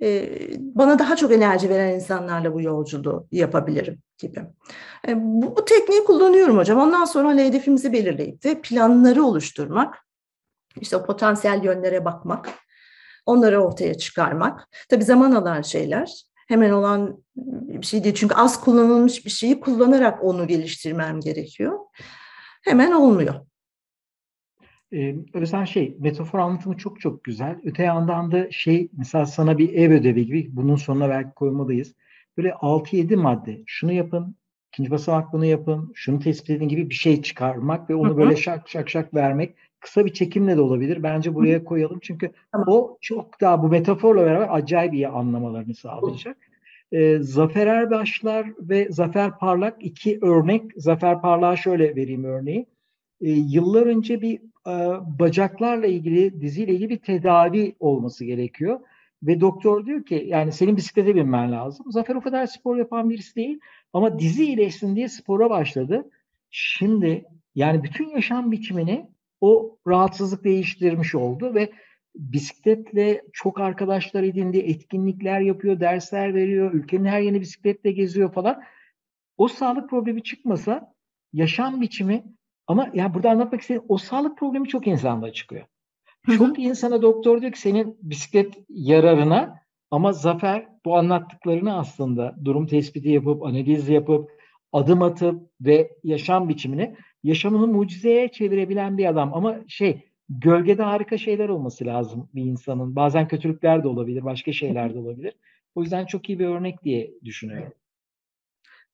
e, 0.02 0.28
bana 0.58 0.98
daha 0.98 1.16
çok 1.16 1.32
enerji 1.32 1.70
veren 1.70 1.94
insanlarla 1.94 2.54
bu 2.54 2.62
yolculuğu 2.62 3.26
yapabilirim 3.32 3.98
gibi. 4.18 4.40
E, 5.08 5.16
bu, 5.16 5.56
bu 5.56 5.64
tekniği 5.64 6.04
kullanıyorum 6.04 6.58
hocam. 6.58 6.78
Ondan 6.78 7.04
sonra 7.04 7.28
hani 7.28 7.44
hedefimizi 7.44 7.92
belirleyip 7.92 8.44
de 8.44 8.60
planları 8.60 9.24
oluşturmak, 9.24 9.94
işte 10.80 10.96
o 10.96 11.06
potansiyel 11.06 11.64
yönlere 11.64 12.04
bakmak, 12.04 12.48
onları 13.26 13.64
ortaya 13.64 13.94
çıkarmak. 13.94 14.68
Tabii 14.88 15.04
zaman 15.04 15.32
alan 15.32 15.62
şeyler. 15.62 16.26
Hemen 16.48 16.70
olan 16.70 17.24
bir 17.36 17.86
şey 17.86 18.04
değil. 18.04 18.14
Çünkü 18.14 18.34
az 18.34 18.60
kullanılmış 18.60 19.24
bir 19.24 19.30
şeyi 19.30 19.60
kullanarak 19.60 20.24
onu 20.24 20.46
geliştirmem 20.46 21.20
gerekiyor. 21.20 21.78
Hemen 22.64 22.92
olmuyor. 22.92 23.34
Ee, 24.92 25.16
Özen 25.34 25.64
şey, 25.64 25.96
metafor 26.00 26.38
anlatımı 26.38 26.76
çok 26.76 27.00
çok 27.00 27.24
güzel. 27.24 27.60
Öte 27.64 27.82
yandan 27.82 28.32
da 28.32 28.50
şey, 28.50 28.88
mesela 28.96 29.26
sana 29.26 29.58
bir 29.58 29.72
ev 29.72 29.92
ödevi 29.92 30.26
gibi, 30.26 30.48
bunun 30.52 30.76
sonuna 30.76 31.08
belki 31.08 31.34
koymalıyız. 31.34 31.94
Böyle 32.36 32.48
6-7 32.48 33.16
madde, 33.16 33.62
şunu 33.66 33.92
yapın, 33.92 34.36
ikinci 34.72 34.90
basamak 34.90 35.32
bunu 35.32 35.44
yapın, 35.44 35.92
şunu 35.94 36.18
tespit 36.18 36.50
edin 36.50 36.68
gibi 36.68 36.90
bir 36.90 36.94
şey 36.94 37.22
çıkarmak 37.22 37.90
ve 37.90 37.94
onu 37.94 38.08
Hı-hı. 38.08 38.16
böyle 38.16 38.36
şak 38.36 38.68
şak 38.68 38.90
şak 38.90 39.14
vermek. 39.14 39.54
Kısa 39.80 40.04
bir 40.04 40.12
çekimle 40.12 40.56
de 40.56 40.60
olabilir. 40.60 41.02
Bence 41.02 41.34
buraya 41.34 41.64
koyalım. 41.64 41.98
Çünkü 42.02 42.30
tamam. 42.52 42.68
o 42.68 42.98
çok 43.00 43.40
daha 43.40 43.62
bu 43.62 43.68
metaforla 43.68 44.26
beraber 44.26 44.48
acayip 44.50 44.94
iyi 44.94 45.08
anlamalarını 45.08 45.74
sağlayacak. 45.74 46.36
Ee, 46.92 47.18
Zafer 47.20 47.66
Erbaşlar 47.66 48.46
ve 48.58 48.88
Zafer 48.90 49.38
Parlak 49.38 49.76
iki 49.80 50.18
örnek. 50.22 50.62
Zafer 50.76 51.20
Parlak'a 51.20 51.56
şöyle 51.56 51.96
vereyim 51.96 52.24
örneği 52.24 52.66
e, 53.20 53.30
yıllar 53.30 53.86
önce 53.86 54.22
bir 54.22 54.40
e, 54.66 54.74
bacaklarla 55.18 55.86
ilgili, 55.86 56.40
diziyle 56.40 56.72
ilgili 56.72 56.88
bir 56.88 56.98
tedavi 56.98 57.76
olması 57.80 58.24
gerekiyor. 58.24 58.80
Ve 59.22 59.40
doktor 59.40 59.86
diyor 59.86 60.04
ki 60.04 60.24
yani 60.28 60.52
senin 60.52 60.76
bisiklete 60.76 61.14
binmen 61.14 61.52
lazım. 61.52 61.92
Zafer 61.92 62.14
o 62.14 62.20
kadar 62.20 62.46
spor 62.46 62.76
yapan 62.76 63.10
birisi 63.10 63.36
değil 63.36 63.60
ama 63.92 64.18
dizi 64.18 64.44
iyileşsin 64.44 64.96
diye 64.96 65.08
spora 65.08 65.50
başladı. 65.50 66.10
Şimdi 66.50 67.24
yani 67.54 67.82
bütün 67.82 68.08
yaşam 68.08 68.52
biçimini 68.52 69.10
o 69.40 69.78
rahatsızlık 69.86 70.44
değiştirmiş 70.44 71.14
oldu 71.14 71.54
ve 71.54 71.72
bisikletle 72.14 73.22
çok 73.32 73.60
arkadaşlar 73.60 74.22
edindi, 74.22 74.58
etkinlikler 74.58 75.40
yapıyor, 75.40 75.80
dersler 75.80 76.34
veriyor, 76.34 76.72
ülkenin 76.72 77.04
her 77.04 77.20
yerini 77.20 77.40
bisikletle 77.40 77.92
geziyor 77.92 78.32
falan. 78.32 78.62
O 79.36 79.48
sağlık 79.48 79.90
problemi 79.90 80.22
çıkmasa 80.22 80.94
yaşam 81.32 81.80
biçimi 81.80 82.24
ama 82.66 82.90
yani 82.94 83.14
burada 83.14 83.30
anlatmak 83.30 83.60
istediğim 83.60 83.84
o 83.88 83.98
sağlık 83.98 84.38
problemi 84.38 84.68
çok 84.68 84.86
insanda 84.86 85.32
çıkıyor. 85.32 85.64
Çok 86.38 86.58
insana 86.58 87.02
doktor 87.02 87.40
diyor 87.40 87.52
ki 87.52 87.60
senin 87.60 87.98
bisiklet 88.02 88.54
yararına 88.68 89.60
ama 89.90 90.12
Zafer 90.12 90.68
bu 90.84 90.96
anlattıklarını 90.96 91.78
aslında 91.78 92.36
durum 92.44 92.66
tespiti 92.66 93.08
yapıp, 93.08 93.42
analiz 93.42 93.88
yapıp, 93.88 94.30
adım 94.72 95.02
atıp 95.02 95.50
ve 95.60 95.90
yaşam 96.04 96.48
biçimini 96.48 96.96
yaşamını 97.22 97.66
mucizeye 97.66 98.28
çevirebilen 98.28 98.98
bir 98.98 99.06
adam. 99.06 99.34
Ama 99.34 99.56
şey 99.68 100.00
gölgede 100.28 100.82
harika 100.82 101.18
şeyler 101.18 101.48
olması 101.48 101.86
lazım 101.86 102.28
bir 102.34 102.42
insanın. 102.42 102.96
Bazen 102.96 103.28
kötülükler 103.28 103.82
de 103.82 103.88
olabilir, 103.88 104.24
başka 104.24 104.52
şeyler 104.52 104.94
de 104.94 104.98
olabilir. 104.98 105.32
O 105.74 105.82
yüzden 105.82 106.06
çok 106.06 106.28
iyi 106.28 106.38
bir 106.38 106.46
örnek 106.46 106.84
diye 106.84 107.10
düşünüyorum. 107.24 107.72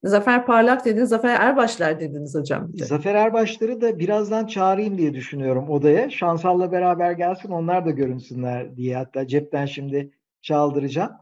Zafer 0.04 0.46
Parlak 0.46 0.84
dediniz, 0.84 1.08
Zafer 1.08 1.40
Erbaşlar 1.40 2.00
dediniz 2.00 2.34
hocam. 2.34 2.70
Zafer 2.74 3.14
Erbaşları 3.14 3.80
da 3.80 3.98
birazdan 3.98 4.46
çağırayım 4.46 4.98
diye 4.98 5.14
düşünüyorum 5.14 5.70
odaya. 5.70 6.10
Şansal'la 6.10 6.72
beraber 6.72 7.12
gelsin 7.12 7.50
onlar 7.50 7.86
da 7.86 7.90
görünsünler 7.90 8.76
diye. 8.76 8.96
Hatta 8.96 9.26
cepten 9.26 9.66
şimdi 9.66 10.10
çaldıracağım. 10.42 11.12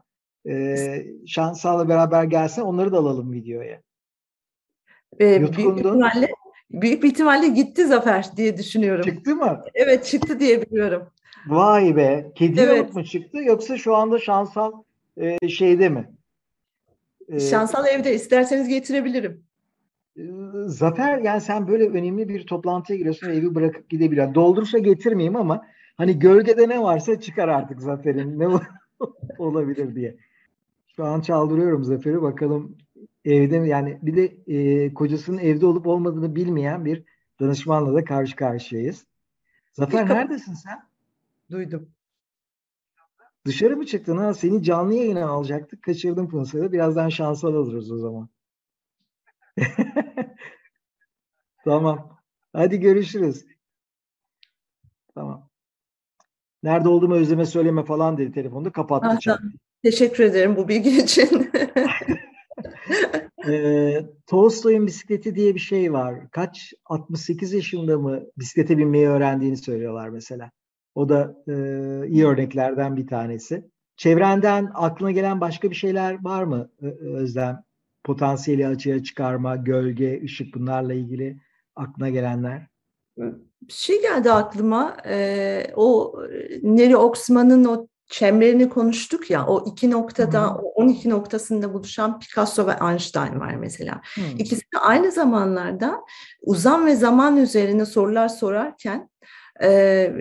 Ee, 0.49 1.05
Şansal'la 1.27 1.89
beraber 1.89 2.23
gelsin 2.23 2.61
onları 2.61 2.91
da 2.91 2.97
alalım 2.97 3.31
videoya. 3.31 3.81
Ee, 5.21 5.39
büyük 5.39 5.59
ihtimalle 5.59 6.29
büyük 6.71 7.03
bir 7.03 7.09
ihtimalle 7.09 7.47
gitti 7.47 7.85
Zafer 7.85 8.25
diye 8.37 8.57
düşünüyorum. 8.57 9.03
Çıktı 9.03 9.35
mı? 9.35 9.63
Evet 9.73 10.05
çıktı 10.05 10.39
diye 10.39 10.61
biliyorum. 10.61 11.07
Vay 11.47 11.95
be. 11.95 12.31
Kedi 12.35 12.59
evet. 12.59 12.95
mu 12.95 13.03
çıktı 13.03 13.37
yoksa 13.37 13.77
şu 13.77 13.95
anda 13.95 14.19
Şansal 14.19 14.71
e, 15.17 15.49
şeyde 15.49 15.89
mi? 15.89 16.09
E, 17.31 17.39
Şansal 17.39 17.87
evde 17.87 18.15
isterseniz 18.15 18.67
getirebilirim. 18.67 19.43
E, 20.17 20.21
Zafer 20.65 21.17
yani 21.17 21.41
sen 21.41 21.67
böyle 21.67 21.89
önemli 21.89 22.29
bir 22.29 22.47
toplantıya 22.47 22.97
giriyorsun 22.97 23.27
ve 23.27 23.35
evi 23.35 23.55
bırakıp 23.55 23.89
gidebiliyorsun. 23.89 24.35
Dolduruşa 24.35 24.77
getirmeyeyim 24.77 25.35
ama 25.35 25.65
hani 25.97 26.19
gölgede 26.19 26.69
ne 26.69 26.81
varsa 26.81 27.19
çıkar 27.19 27.47
artık 27.47 27.81
Zafer'in 27.81 28.39
ne 28.39 28.47
olabilir 29.39 29.95
diye. 29.95 30.15
Şu 30.95 31.05
an 31.05 31.21
çaldırıyorum 31.21 31.83
Zafer'i 31.83 32.21
bakalım 32.21 32.77
evde 33.25 33.59
mi 33.59 33.69
yani 33.69 33.99
bir 34.01 34.15
de 34.15 34.53
e, 34.55 34.93
kocasının 34.93 35.37
evde 35.37 35.65
olup 35.65 35.87
olmadığını 35.87 36.35
bilmeyen 36.35 36.85
bir 36.85 37.03
danışmanla 37.39 37.93
da 37.93 38.05
karşı 38.05 38.35
karşıyayız. 38.35 39.05
Zafer 39.73 40.09
neredesin 40.09 40.53
sen? 40.53 40.79
Duydum. 41.51 41.89
Dışarı 43.45 43.77
mı 43.77 43.85
çıktın 43.85 44.17
ha? 44.17 44.33
Seni 44.33 44.63
canlı 44.63 44.93
yayına 44.93 45.29
alacaktık. 45.29 45.83
Kaçırdım 45.83 46.29
fırsatı. 46.29 46.71
Birazdan 46.71 47.09
şansal 47.09 47.55
alırız 47.55 47.91
o 47.91 47.97
zaman. 47.97 48.29
tamam. 51.65 52.19
Hadi 52.53 52.79
görüşürüz. 52.79 53.45
Tamam. 55.15 55.49
Nerede 56.63 56.89
olduğumu 56.89 57.15
Özlem'e 57.15 57.45
söyleme 57.45 57.85
falan 57.85 58.17
dedi 58.17 58.31
telefonda. 58.31 58.71
Kapattı. 58.71 59.39
Teşekkür 59.83 60.23
ederim 60.23 60.55
bu 60.55 60.67
bilgi 60.67 60.97
için. 60.97 61.51
e, 63.47 64.05
Tolstoy'un 64.27 64.87
bisikleti 64.87 65.35
diye 65.35 65.55
bir 65.55 65.59
şey 65.59 65.93
var. 65.93 66.31
Kaç 66.31 66.73
68 66.85 67.53
yaşında 67.53 67.97
mı 67.97 68.23
bisiklete 68.37 68.77
binmeyi 68.77 69.07
öğrendiğini 69.07 69.57
söylüyorlar 69.57 70.09
mesela. 70.09 70.51
O 70.95 71.09
da 71.09 71.35
e, 71.47 71.53
iyi 72.07 72.25
örneklerden 72.25 72.97
bir 72.97 73.07
tanesi. 73.07 73.65
Çevrenden 73.97 74.71
aklına 74.73 75.11
gelen 75.11 75.41
başka 75.41 75.69
bir 75.69 75.75
şeyler 75.75 76.23
var 76.23 76.43
mı 76.43 76.69
Özlem? 77.01 77.63
Potansiyeli 78.03 78.67
açığa 78.67 79.03
çıkarma, 79.03 79.55
gölge, 79.55 80.21
ışık 80.23 80.55
bunlarla 80.55 80.93
ilgili 80.93 81.37
aklına 81.75 82.09
gelenler? 82.09 82.67
Bir 83.17 83.73
şey 83.73 84.01
geldi 84.01 84.31
aklıma. 84.31 84.97
Ee, 85.05 85.73
o 85.75 86.15
Neri 86.63 86.97
Oxman'ın 86.97 87.65
o 87.65 87.87
çemberini 88.11 88.69
konuştuk 88.69 89.29
ya 89.31 89.45
o 89.45 89.65
iki 89.71 89.91
noktada 89.91 90.49
hmm. 90.49 90.55
o 90.55 90.69
12 90.75 91.09
noktasında 91.09 91.73
buluşan 91.73 92.19
Picasso 92.19 92.67
ve 92.67 92.75
Einstein 92.89 93.39
var 93.39 93.55
mesela. 93.55 94.01
Hmm. 94.15 94.23
İkisi 94.37 94.61
de 94.61 94.79
aynı 94.79 95.11
zamanlarda 95.11 96.01
uzam 96.41 96.85
ve 96.85 96.95
zaman 96.95 97.37
üzerine 97.37 97.85
sorular 97.85 98.29
sorarken 98.29 99.09
ee, 99.61 100.13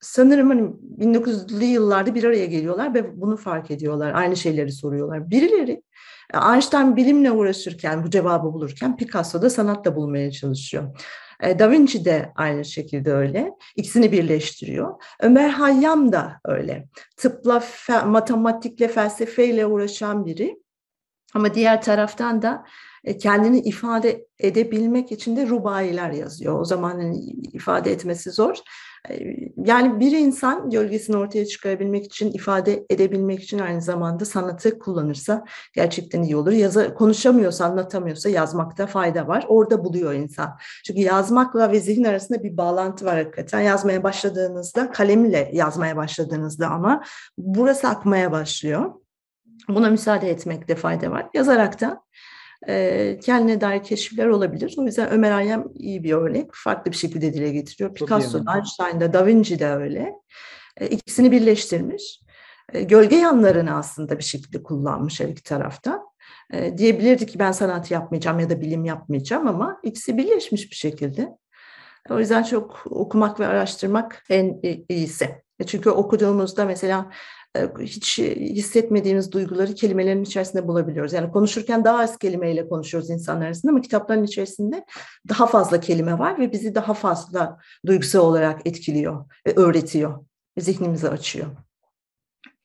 sanırım 0.00 0.48
hani 0.48 0.62
1900'lü 0.98 1.64
yıllarda 1.64 2.14
bir 2.14 2.24
araya 2.24 2.46
geliyorlar 2.46 2.94
ve 2.94 3.20
bunu 3.20 3.36
fark 3.36 3.70
ediyorlar. 3.70 4.12
Aynı 4.14 4.36
şeyleri 4.36 4.72
soruyorlar. 4.72 5.30
Birileri 5.30 5.82
Einstein 6.52 6.96
bilimle 6.96 7.30
uğraşırken, 7.30 8.04
bu 8.04 8.10
cevabı 8.10 8.52
bulurken 8.52 8.96
Picasso 8.96 9.42
da 9.42 9.50
sanatla 9.50 9.96
bulmaya 9.96 10.30
çalışıyor. 10.30 10.84
E, 11.42 11.58
da 11.58 11.70
Vinci 11.70 12.04
de 12.04 12.32
aynı 12.36 12.64
şekilde 12.64 13.12
öyle. 13.12 13.50
İkisini 13.76 14.12
birleştiriyor. 14.12 14.94
Ömer 15.20 15.48
Hayyam 15.48 16.12
da 16.12 16.40
öyle. 16.44 16.88
Tıpla, 17.16 17.60
fe, 17.60 18.02
matematikle, 18.02 18.88
felsefeyle 18.88 19.66
uğraşan 19.66 20.26
biri. 20.26 20.61
Ama 21.34 21.54
diğer 21.54 21.82
taraftan 21.82 22.42
da 22.42 22.64
e, 23.04 23.18
kendini 23.18 23.58
ifade 23.58 24.26
edebilmek 24.38 25.12
için 25.12 25.36
de 25.36 25.48
rubayiler 25.48 26.10
yazıyor. 26.10 26.60
O 26.60 26.64
zaman 26.64 26.90
hani 26.90 27.18
ifade 27.52 27.92
etmesi 27.92 28.30
zor. 28.30 28.56
E, 29.10 29.36
yani 29.56 30.00
bir 30.00 30.12
insan 30.12 30.70
gölgesini 30.70 31.16
ortaya 31.16 31.46
çıkarabilmek 31.46 32.04
için, 32.04 32.32
ifade 32.32 32.86
edebilmek 32.90 33.42
için 33.42 33.58
aynı 33.58 33.82
zamanda 33.82 34.24
sanatı 34.24 34.78
kullanırsa 34.78 35.44
gerçekten 35.74 36.22
iyi 36.22 36.36
olur. 36.36 36.52
Yaza, 36.52 36.94
konuşamıyorsa, 36.94 37.64
anlatamıyorsa 37.64 38.28
yazmakta 38.28 38.86
fayda 38.86 39.28
var. 39.28 39.46
Orada 39.48 39.84
buluyor 39.84 40.12
insan. 40.12 40.58
Çünkü 40.86 41.00
yazmakla 41.00 41.72
ve 41.72 41.80
zihin 41.80 42.04
arasında 42.04 42.42
bir 42.42 42.56
bağlantı 42.56 43.04
var 43.04 43.16
hakikaten. 43.16 43.60
Yazmaya 43.60 44.02
başladığınızda, 44.02 44.90
kalemle 44.90 45.50
yazmaya 45.52 45.96
başladığınızda 45.96 46.68
ama 46.68 47.02
burası 47.38 47.88
akmaya 47.88 48.32
başlıyor. 48.32 49.01
Buna 49.68 49.90
müsaade 49.90 50.30
etmekte 50.30 50.74
fayda 50.74 51.10
var. 51.10 51.28
Yazarak 51.34 51.80
da 51.80 52.02
e, 52.68 53.18
kendine 53.22 53.60
dair 53.60 53.82
keşifler 53.82 54.26
olabilir. 54.26 54.74
O 54.78 54.84
yüzden 54.84 55.10
Ömer 55.10 55.30
Hayyam 55.30 55.68
iyi 55.74 56.04
bir 56.04 56.12
örnek. 56.12 56.50
Farklı 56.52 56.90
bir 56.90 56.96
şekilde 56.96 57.34
dile 57.34 57.50
getiriyor. 57.50 57.94
Picasso, 57.94 58.38
Einstein 58.54 59.00
de, 59.00 59.12
Da 59.12 59.26
Vinci 59.26 59.58
de 59.58 59.68
öyle. 59.68 60.12
E, 60.76 60.86
ikisini 60.86 61.32
birleştirmiş. 61.32 62.20
E, 62.72 62.82
gölge 62.82 63.16
yanlarını 63.16 63.76
aslında 63.76 64.18
bir 64.18 64.24
şekilde 64.24 64.62
kullanmış 64.62 65.20
her 65.20 65.28
iki 65.28 65.42
tarafta. 65.42 66.02
E, 66.52 66.78
diyebilirdi 66.78 67.26
ki 67.26 67.38
ben 67.38 67.52
sanat 67.52 67.90
yapmayacağım 67.90 68.40
ya 68.40 68.50
da 68.50 68.60
bilim 68.60 68.84
yapmayacağım 68.84 69.48
ama 69.48 69.80
ikisi 69.82 70.16
birleşmiş 70.16 70.70
bir 70.70 70.76
şekilde. 70.76 71.28
O 72.10 72.18
yüzden 72.18 72.42
çok 72.42 72.82
okumak 72.86 73.40
ve 73.40 73.46
araştırmak 73.46 74.24
en 74.30 74.60
iyisi. 74.88 75.42
Çünkü 75.66 75.90
okuduğumuzda 75.90 76.64
mesela 76.64 77.10
e, 77.10 77.41
hiç 77.80 78.18
hissetmediğimiz 78.38 79.32
duyguları 79.32 79.74
kelimelerin 79.74 80.22
içerisinde 80.22 80.68
bulabiliyoruz. 80.68 81.12
Yani 81.12 81.30
konuşurken 81.30 81.84
daha 81.84 81.98
az 81.98 82.18
kelimeyle 82.18 82.68
konuşuyoruz 82.68 83.10
insanlar 83.10 83.46
arasında 83.46 83.72
ama 83.72 83.80
kitapların 83.80 84.24
içerisinde 84.24 84.84
daha 85.28 85.46
fazla 85.46 85.80
kelime 85.80 86.18
var 86.18 86.38
ve 86.38 86.52
bizi 86.52 86.74
daha 86.74 86.94
fazla 86.94 87.58
duygusal 87.86 88.20
olarak 88.20 88.66
etkiliyor 88.66 89.24
ve 89.46 89.52
öğretiyor. 89.56 90.24
Zihnimizi 90.58 91.08
açıyor. 91.08 91.46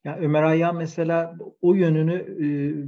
Ya 0.04 0.18
Ömer 0.22 0.44
Hayyam 0.44 0.78
mesela 0.78 1.38
o 1.62 1.74
yönünü 1.74 2.16
e, 2.40 2.46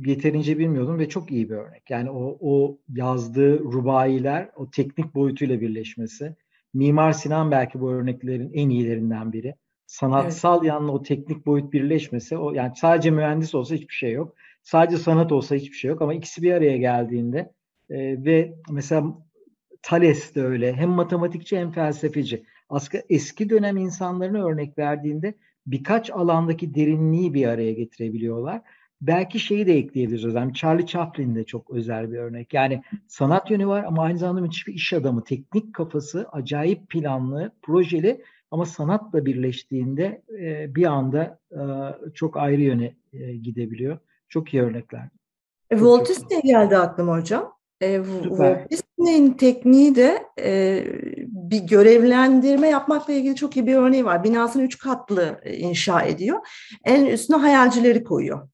yeterince 0.09 0.57
bilmiyordum 0.57 0.99
ve 0.99 1.09
çok 1.09 1.31
iyi 1.31 1.49
bir 1.49 1.55
örnek. 1.55 1.89
Yani 1.89 2.09
o, 2.11 2.37
o 2.41 2.79
yazdığı 2.95 3.59
rubayiler 3.59 4.49
o 4.55 4.71
teknik 4.71 5.15
boyutuyla 5.15 5.61
birleşmesi. 5.61 6.35
Mimar 6.73 7.13
Sinan 7.13 7.51
belki 7.51 7.81
bu 7.81 7.91
örneklerin 7.91 8.51
en 8.53 8.69
iyilerinden 8.69 9.33
biri 9.33 9.55
sanatsal 9.89 10.57
evet. 10.57 10.67
yanla 10.67 10.91
o 10.91 11.01
teknik 11.01 11.45
boyut 11.45 11.73
birleşmese 11.73 12.37
o 12.37 12.53
yani 12.53 12.71
sadece 12.75 13.11
mühendis 13.11 13.55
olsa 13.55 13.75
hiçbir 13.75 13.93
şey 13.93 14.11
yok. 14.11 14.35
Sadece 14.63 14.97
sanat 14.97 15.31
olsa 15.31 15.55
hiçbir 15.55 15.75
şey 15.77 15.89
yok 15.89 16.01
ama 16.01 16.13
ikisi 16.13 16.41
bir 16.41 16.51
araya 16.53 16.77
geldiğinde 16.77 17.53
e, 17.89 18.25
ve 18.25 18.53
mesela 18.69 19.03
Thales 19.81 20.35
de 20.35 20.43
öyle 20.43 20.73
hem 20.73 20.89
matematikçi 20.89 21.59
hem 21.59 21.71
felsefeci. 21.71 22.43
Aslında 22.69 23.03
eski 23.09 23.49
dönem 23.49 23.77
insanlarına 23.77 24.45
örnek 24.45 24.77
verdiğinde 24.77 25.33
birkaç 25.67 26.11
alandaki 26.11 26.75
derinliği 26.75 27.33
bir 27.33 27.47
araya 27.47 27.73
getirebiliyorlar 27.73 28.61
belki 29.01 29.39
şeyi 29.39 29.67
de 29.67 29.77
ekleyebiliriz 29.77 30.25
o 30.25 30.31
zaman. 30.31 30.53
Charlie 30.53 30.85
Chaplin 30.85 31.35
de 31.35 31.43
çok 31.43 31.69
özel 31.69 32.11
bir 32.11 32.17
örnek. 32.17 32.53
Yani 32.53 32.83
sanat 33.07 33.51
yönü 33.51 33.67
var 33.67 33.83
ama 33.83 34.03
aynı 34.03 34.17
zamanda 34.17 34.41
müthiş 34.41 34.67
bir 34.67 34.73
iş 34.73 34.93
adamı. 34.93 35.23
Teknik 35.23 35.73
kafası, 35.73 36.27
acayip 36.31 36.89
planlı, 36.89 37.51
projeli 37.61 38.21
ama 38.51 38.65
sanatla 38.65 39.25
birleştiğinde 39.25 40.21
e, 40.39 40.75
bir 40.75 40.85
anda 40.85 41.39
e, 41.51 41.61
çok 42.13 42.37
ayrı 42.37 42.61
yöne 42.61 42.95
e, 43.13 43.35
gidebiliyor. 43.35 43.99
Çok 44.29 44.53
iyi 44.53 44.63
örnekler. 44.63 45.09
E, 45.71 45.75
Walt 45.75 46.09
Disney 46.09 46.41
geldi 46.41 46.77
aklıma 46.77 47.17
hocam. 47.17 47.53
E, 47.81 48.03
Walt 48.23 48.71
Disney'in 48.71 49.33
tekniği 49.33 49.95
de 49.95 50.23
e, 50.39 50.83
bir 51.27 51.59
görevlendirme 51.59 52.67
yapmakla 52.67 53.13
ilgili 53.13 53.35
çok 53.35 53.57
iyi 53.57 53.67
bir 53.67 53.75
örneği 53.75 54.05
var. 54.05 54.23
Binasını 54.23 54.63
üç 54.63 54.77
katlı 54.77 55.39
e, 55.43 55.57
inşa 55.57 56.01
ediyor. 56.01 56.39
En 56.85 57.05
üstüne 57.05 57.37
hayalcileri 57.37 58.03
koyuyor 58.03 58.49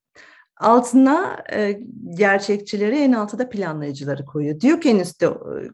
altına 0.57 1.43
e, 1.53 1.79
gerçekçileri 2.17 2.97
en 2.97 3.11
altta 3.11 3.39
da 3.39 3.49
planlayıcıları 3.49 4.25
koyuyor. 4.25 4.59
Diyor 4.59 4.81
ki 4.81 4.89
en 4.89 4.99
üstte 4.99 5.29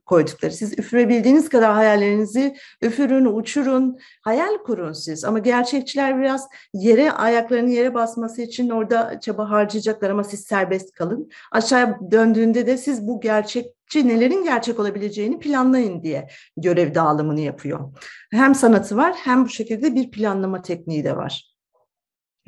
koydukları 0.05 0.51
siz 0.51 0.79
üfürebildiğiniz 0.79 1.49
kadar 1.49 1.73
hayallerinizi 1.73 2.55
üfürün, 2.81 3.25
uçurun, 3.25 3.97
hayal 4.21 4.57
kurun 4.57 4.93
siz. 4.93 5.25
Ama 5.25 5.39
gerçekçiler 5.39 6.19
biraz 6.19 6.47
yere 6.73 7.11
ayaklarını 7.11 7.69
yere 7.69 7.93
basması 7.93 8.41
için 8.41 8.69
orada 8.69 9.19
çaba 9.19 9.49
harcayacaklar 9.49 10.09
ama 10.09 10.23
siz 10.23 10.39
serbest 10.39 10.91
kalın. 10.91 11.29
Aşağıya 11.51 11.99
döndüğünde 12.11 12.67
de 12.67 12.77
siz 12.77 13.07
bu 13.07 13.21
gerçekçi 13.21 14.07
nelerin 14.07 14.43
gerçek 14.43 14.79
olabileceğini 14.79 15.39
planlayın 15.39 16.03
diye 16.03 16.27
görev 16.57 16.95
dağılımını 16.95 17.39
yapıyor. 17.39 17.79
Hem 18.31 18.55
sanatı 18.55 18.97
var 18.97 19.15
hem 19.17 19.45
bu 19.45 19.49
şekilde 19.49 19.95
bir 19.95 20.11
planlama 20.11 20.61
tekniği 20.61 21.03
de 21.03 21.17
var. 21.17 21.50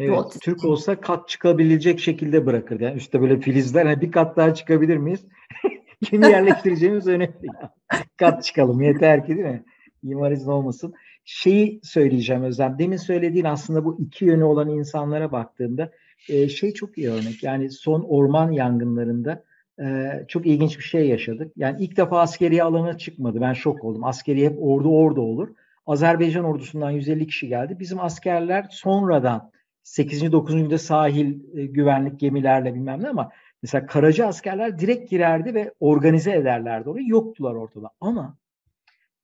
Evet, 0.03 0.41
Türk 0.41 0.65
olsa 0.65 1.01
kat 1.01 1.29
çıkabilecek 1.29 1.99
şekilde 1.99 2.45
bırakır. 2.45 2.79
Yani 2.79 2.95
üstte 2.95 3.21
böyle 3.21 3.39
filizler 3.39 3.85
hani 3.85 4.01
bir 4.01 4.11
kat 4.11 4.37
daha 4.37 4.53
çıkabilir 4.53 4.97
miyiz? 4.97 5.25
Kimi 6.03 6.25
yerleştireceğimiz 6.25 7.07
önemli. 7.07 7.47
kat 8.17 8.43
çıkalım 8.43 8.81
yeter 8.81 9.25
ki 9.25 9.35
değil 9.35 9.47
mi? 9.47 9.63
İmarizm 10.03 10.49
olmasın. 10.49 10.93
Şeyi 11.25 11.79
söyleyeceğim 11.83 12.43
Özlem. 12.43 12.75
Demin 12.79 12.97
söylediğin 12.97 13.45
aslında 13.45 13.85
bu 13.85 13.97
iki 13.99 14.25
yönü 14.25 14.43
olan 14.43 14.69
insanlara 14.69 15.31
baktığımda 15.31 15.91
e, 16.29 16.49
şey 16.49 16.73
çok 16.73 16.97
iyi 16.97 17.09
örnek. 17.09 17.43
Yani 17.43 17.71
son 17.71 18.01
orman 18.01 18.51
yangınlarında 18.51 19.43
e, 19.79 19.85
çok 20.27 20.45
ilginç 20.45 20.77
bir 20.77 20.83
şey 20.83 21.07
yaşadık. 21.07 21.51
Yani 21.57 21.83
ilk 21.83 21.97
defa 21.97 22.21
askeri 22.21 22.63
alana 22.63 22.97
çıkmadı. 22.97 23.41
Ben 23.41 23.53
şok 23.53 23.83
oldum. 23.83 24.03
Askeri 24.03 24.45
hep 24.45 24.57
ordu 24.61 24.89
orada 24.89 25.21
olur. 25.21 25.49
Azerbaycan 25.85 26.45
ordusundan 26.45 26.91
150 26.91 27.27
kişi 27.27 27.47
geldi. 27.47 27.77
Bizim 27.79 27.99
askerler 27.99 28.67
sonradan 28.69 29.51
8. 29.83 30.31
9. 30.31 30.55
günde 30.55 30.77
sahil 30.77 31.57
e, 31.57 31.65
güvenlik 31.65 32.19
gemilerle 32.19 32.75
bilmem 32.75 33.03
ne 33.03 33.09
ama 33.09 33.31
mesela 33.61 33.85
karacı 33.85 34.27
askerler 34.27 34.79
direkt 34.79 35.09
girerdi 35.09 35.53
ve 35.53 35.73
organize 35.79 36.31
ederlerdi 36.31 36.89
orayı. 36.89 37.07
Yoktular 37.07 37.55
ortada. 37.55 37.89
Ama 38.01 38.37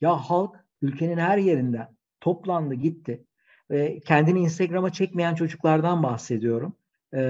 ya 0.02 0.16
halk 0.16 0.56
ülkenin 0.82 1.18
her 1.18 1.38
yerinden 1.38 1.88
toplandı 2.22 2.74
gitti. 2.74 3.24
E, 3.70 4.00
kendini 4.00 4.40
Instagram'a 4.40 4.90
çekmeyen 4.90 5.36
çocuklardan 5.36 6.04
bahsediyorum. 6.04 6.76
E, 7.14 7.22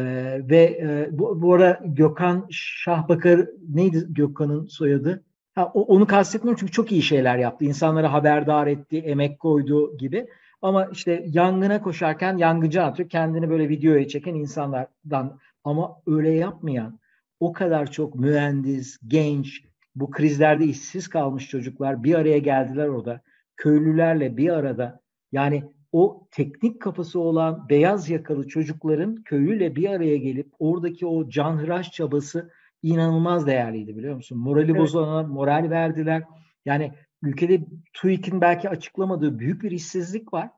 ve 0.50 0.80
e, 0.82 1.08
bu, 1.12 1.42
bu 1.42 1.54
ara 1.54 1.82
Gökhan 1.86 2.48
Şahbakar 2.50 3.50
neydi 3.70 4.06
Gökhan'ın 4.10 4.66
soyadı? 4.66 5.24
Ha, 5.56 5.72
onu 5.74 6.08
kastetmiyorum 6.08 6.60
çünkü 6.60 6.72
çok 6.72 6.92
iyi 6.92 7.02
şeyler 7.02 7.38
yaptı. 7.38 7.66
İnsanları 7.66 8.08
haberdar 8.08 8.68
etti, 8.68 8.98
emek 8.98 9.40
koydu 9.40 9.98
gibi. 9.98 10.28
Ama 10.62 10.86
işte 10.86 11.26
yangına 11.28 11.82
koşarken 11.82 12.38
yangıcı 12.38 12.84
atıyor. 12.84 13.10
Kendini 13.10 13.50
böyle 13.50 13.70
videoya 13.70 14.08
çeken 14.08 14.36
insanlardan 14.36 15.40
ama 15.64 16.02
öyle 16.08 16.30
yapmayan 16.30 17.00
o 17.40 17.54
kadar 17.54 17.92
çok 17.92 18.16
mühendis, 18.16 19.00
genç, 19.08 19.64
bu 19.96 20.12
krizlerde 20.12 20.66
işsiz 20.66 21.08
kalmış 21.08 21.50
çocuklar 21.50 22.04
bir 22.04 22.16
araya 22.16 22.38
geldiler 22.38 22.88
orada. 22.88 23.22
Köylülerle 23.58 24.38
bir 24.38 24.50
arada 24.50 25.02
yani 25.32 25.64
o 25.92 26.28
teknik 26.32 26.82
kafası 26.82 27.20
olan 27.20 27.70
beyaz 27.70 28.10
yakalı 28.10 28.48
çocukların 28.48 29.16
köylüyle 29.16 29.76
bir 29.76 29.90
araya 29.90 30.18
gelip 30.18 30.52
oradaki 30.60 31.06
o 31.06 31.30
canhıraş 31.30 31.92
çabası 31.92 32.52
inanılmaz 32.84 33.48
değerliydi 33.48 33.98
biliyor 33.98 34.16
musun? 34.16 34.38
Morali 34.38 34.72
evet. 34.72 34.82
bozulana 34.82 35.28
moral 35.28 35.70
verdiler. 35.70 36.24
Yani 36.66 36.94
ülkede 37.22 37.62
TÜİK'in 37.94 38.42
belki 38.42 38.70
açıklamadığı 38.70 39.40
büyük 39.40 39.64
bir 39.64 39.72
işsizlik 39.72 40.34
var. 40.34 40.50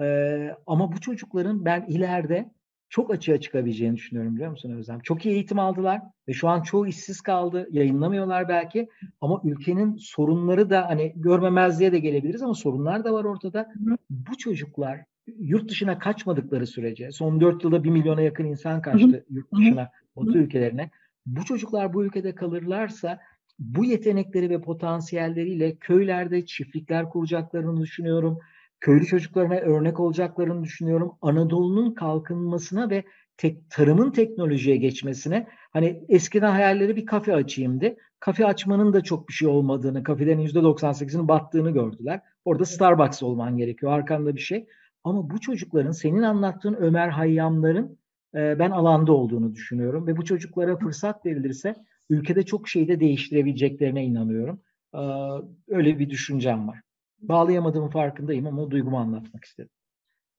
Ee, 0.00 0.56
ama 0.66 0.92
bu 0.92 1.00
çocukların 1.00 1.64
ben 1.64 1.84
ileride 1.88 2.50
çok 2.88 3.14
açığa 3.14 3.40
çıkabileceğini 3.40 3.96
düşünüyorum 3.96 4.34
biliyor 4.34 4.50
musun 4.50 4.70
Özlem? 4.70 5.00
Çok 5.00 5.26
iyi 5.26 5.34
eğitim 5.34 5.58
aldılar 5.58 6.00
ve 6.28 6.32
şu 6.32 6.48
an 6.48 6.62
çoğu 6.62 6.86
işsiz 6.86 7.20
kaldı. 7.20 7.68
Yayınlamıyorlar 7.70 8.48
belki 8.48 8.88
ama 9.20 9.40
ülkenin 9.44 9.96
sorunları 9.96 10.70
da 10.70 10.88
hani 10.88 11.12
görmemezliğe 11.16 11.92
de 11.92 11.98
gelebiliriz 11.98 12.42
ama 12.42 12.54
sorunlar 12.54 13.04
da 13.04 13.12
var 13.12 13.24
ortada. 13.24 13.72
Bu 14.10 14.38
çocuklar 14.38 15.04
yurt 15.38 15.70
dışına 15.70 15.98
kaçmadıkları 15.98 16.66
sürece 16.66 17.12
son 17.12 17.40
dört 17.40 17.64
yılda 17.64 17.84
bir 17.84 17.90
milyona 17.90 18.20
yakın 18.20 18.44
insan 18.44 18.82
kaçtı 18.82 19.24
yurt 19.30 19.52
dışına, 19.52 19.90
Batı 20.16 20.38
ülkelerine. 20.38 20.90
Bu 21.26 21.44
çocuklar 21.44 21.92
bu 21.92 22.04
ülkede 22.04 22.34
kalırlarsa 22.34 23.20
bu 23.60 23.84
yetenekleri 23.84 24.50
ve 24.50 24.60
potansiyelleriyle 24.60 25.76
köylerde 25.76 26.46
çiftlikler 26.46 27.10
kuracaklarını 27.10 27.80
düşünüyorum. 27.80 28.38
Köylü 28.80 29.06
çocuklarına 29.06 29.54
örnek 29.54 30.00
olacaklarını 30.00 30.64
düşünüyorum. 30.64 31.12
Anadolu'nun 31.22 31.94
kalkınmasına 31.94 32.90
ve 32.90 33.04
tek, 33.36 33.70
tarımın 33.70 34.10
teknolojiye 34.10 34.76
geçmesine 34.76 35.46
hani 35.72 36.04
eskiden 36.08 36.50
hayalleri 36.50 36.96
bir 36.96 37.06
kafe 37.06 37.34
açayımdı. 37.34 37.96
Kafe 38.20 38.46
açmanın 38.46 38.92
da 38.92 39.00
çok 39.00 39.28
bir 39.28 39.32
şey 39.34 39.48
olmadığını, 39.48 40.02
kafelerin 40.02 40.46
%98'inin 40.46 41.28
battığını 41.28 41.70
gördüler. 41.70 42.20
Orada 42.44 42.64
Starbucks 42.64 43.22
olman 43.22 43.56
gerekiyor. 43.56 43.92
Arkanda 43.92 44.34
bir 44.34 44.40
şey. 44.40 44.66
Ama 45.04 45.30
bu 45.30 45.40
çocukların 45.40 45.92
senin 45.92 46.22
anlattığın 46.22 46.74
Ömer 46.74 47.08
Hayyamların 47.08 47.98
ben 48.34 48.70
alanda 48.70 49.12
olduğunu 49.12 49.54
düşünüyorum 49.54 50.06
ve 50.06 50.16
bu 50.16 50.24
çocuklara 50.24 50.76
fırsat 50.76 51.26
verilirse 51.26 51.74
ülkede 52.10 52.42
çok 52.42 52.68
şeyi 52.68 52.88
de 52.88 53.00
değiştirebileceklerine 53.00 54.04
inanıyorum. 54.04 54.60
Öyle 55.68 55.98
bir 55.98 56.10
düşüncem 56.10 56.68
var. 56.68 56.80
Bağlayamadığımın 57.18 57.88
farkındayım 57.88 58.46
ama 58.46 58.62
o 58.62 58.70
duygumu 58.70 58.98
anlatmak 58.98 59.44
istedim. 59.44 59.70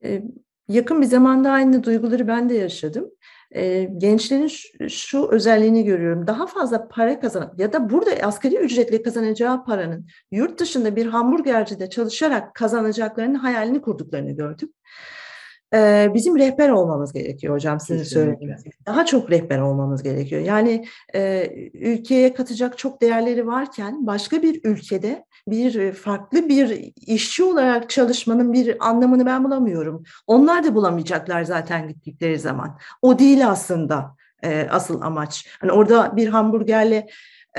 Ee, 0.04 0.22
yakın 0.68 1.00
bir 1.00 1.06
zamanda 1.06 1.50
aynı 1.50 1.84
duyguları 1.84 2.28
ben 2.28 2.48
de 2.48 2.54
yaşadım. 2.54 3.10
Ee, 3.54 3.90
gençlerin 3.98 4.50
şu, 4.88 5.28
özelliğini 5.30 5.84
görüyorum. 5.84 6.26
Daha 6.26 6.46
fazla 6.46 6.88
para 6.88 7.20
kazan 7.20 7.54
ya 7.58 7.72
da 7.72 7.90
burada 7.90 8.10
asgari 8.10 8.56
ücretle 8.56 9.02
kazanacağı 9.02 9.64
paranın 9.64 10.06
yurt 10.30 10.60
dışında 10.60 10.96
bir 10.96 11.06
hamburgercide 11.06 11.90
çalışarak 11.90 12.54
kazanacaklarının 12.54 13.34
hayalini 13.34 13.82
kurduklarını 13.82 14.32
gördüm 14.32 14.72
bizim 16.14 16.38
rehber 16.38 16.68
olmamız 16.68 17.12
gerekiyor 17.12 17.54
hocam 17.54 17.80
sizin 17.80 18.04
söylediğiniz 18.04 18.64
Daha 18.86 19.06
çok 19.06 19.30
rehber 19.30 19.58
olmamız 19.58 20.02
gerekiyor. 20.02 20.42
Yani 20.42 20.84
e, 21.14 21.50
ülkeye 21.74 22.34
katacak 22.34 22.78
çok 22.78 23.02
değerleri 23.02 23.46
varken 23.46 24.06
başka 24.06 24.42
bir 24.42 24.60
ülkede 24.64 25.24
bir 25.48 25.92
farklı 25.92 26.48
bir 26.48 26.92
işçi 26.96 27.44
olarak 27.44 27.90
çalışmanın 27.90 28.52
bir 28.52 28.88
anlamını 28.88 29.26
ben 29.26 29.44
bulamıyorum. 29.44 30.02
Onlar 30.26 30.64
da 30.64 30.74
bulamayacaklar 30.74 31.42
zaten 31.44 31.88
gittikleri 31.88 32.38
zaman. 32.38 32.78
O 33.02 33.18
değil 33.18 33.48
aslında 33.48 34.16
e, 34.42 34.66
asıl 34.70 35.02
amaç. 35.02 35.48
Hani 35.60 35.72
orada 35.72 36.16
bir 36.16 36.28
hamburgerle 36.28 37.06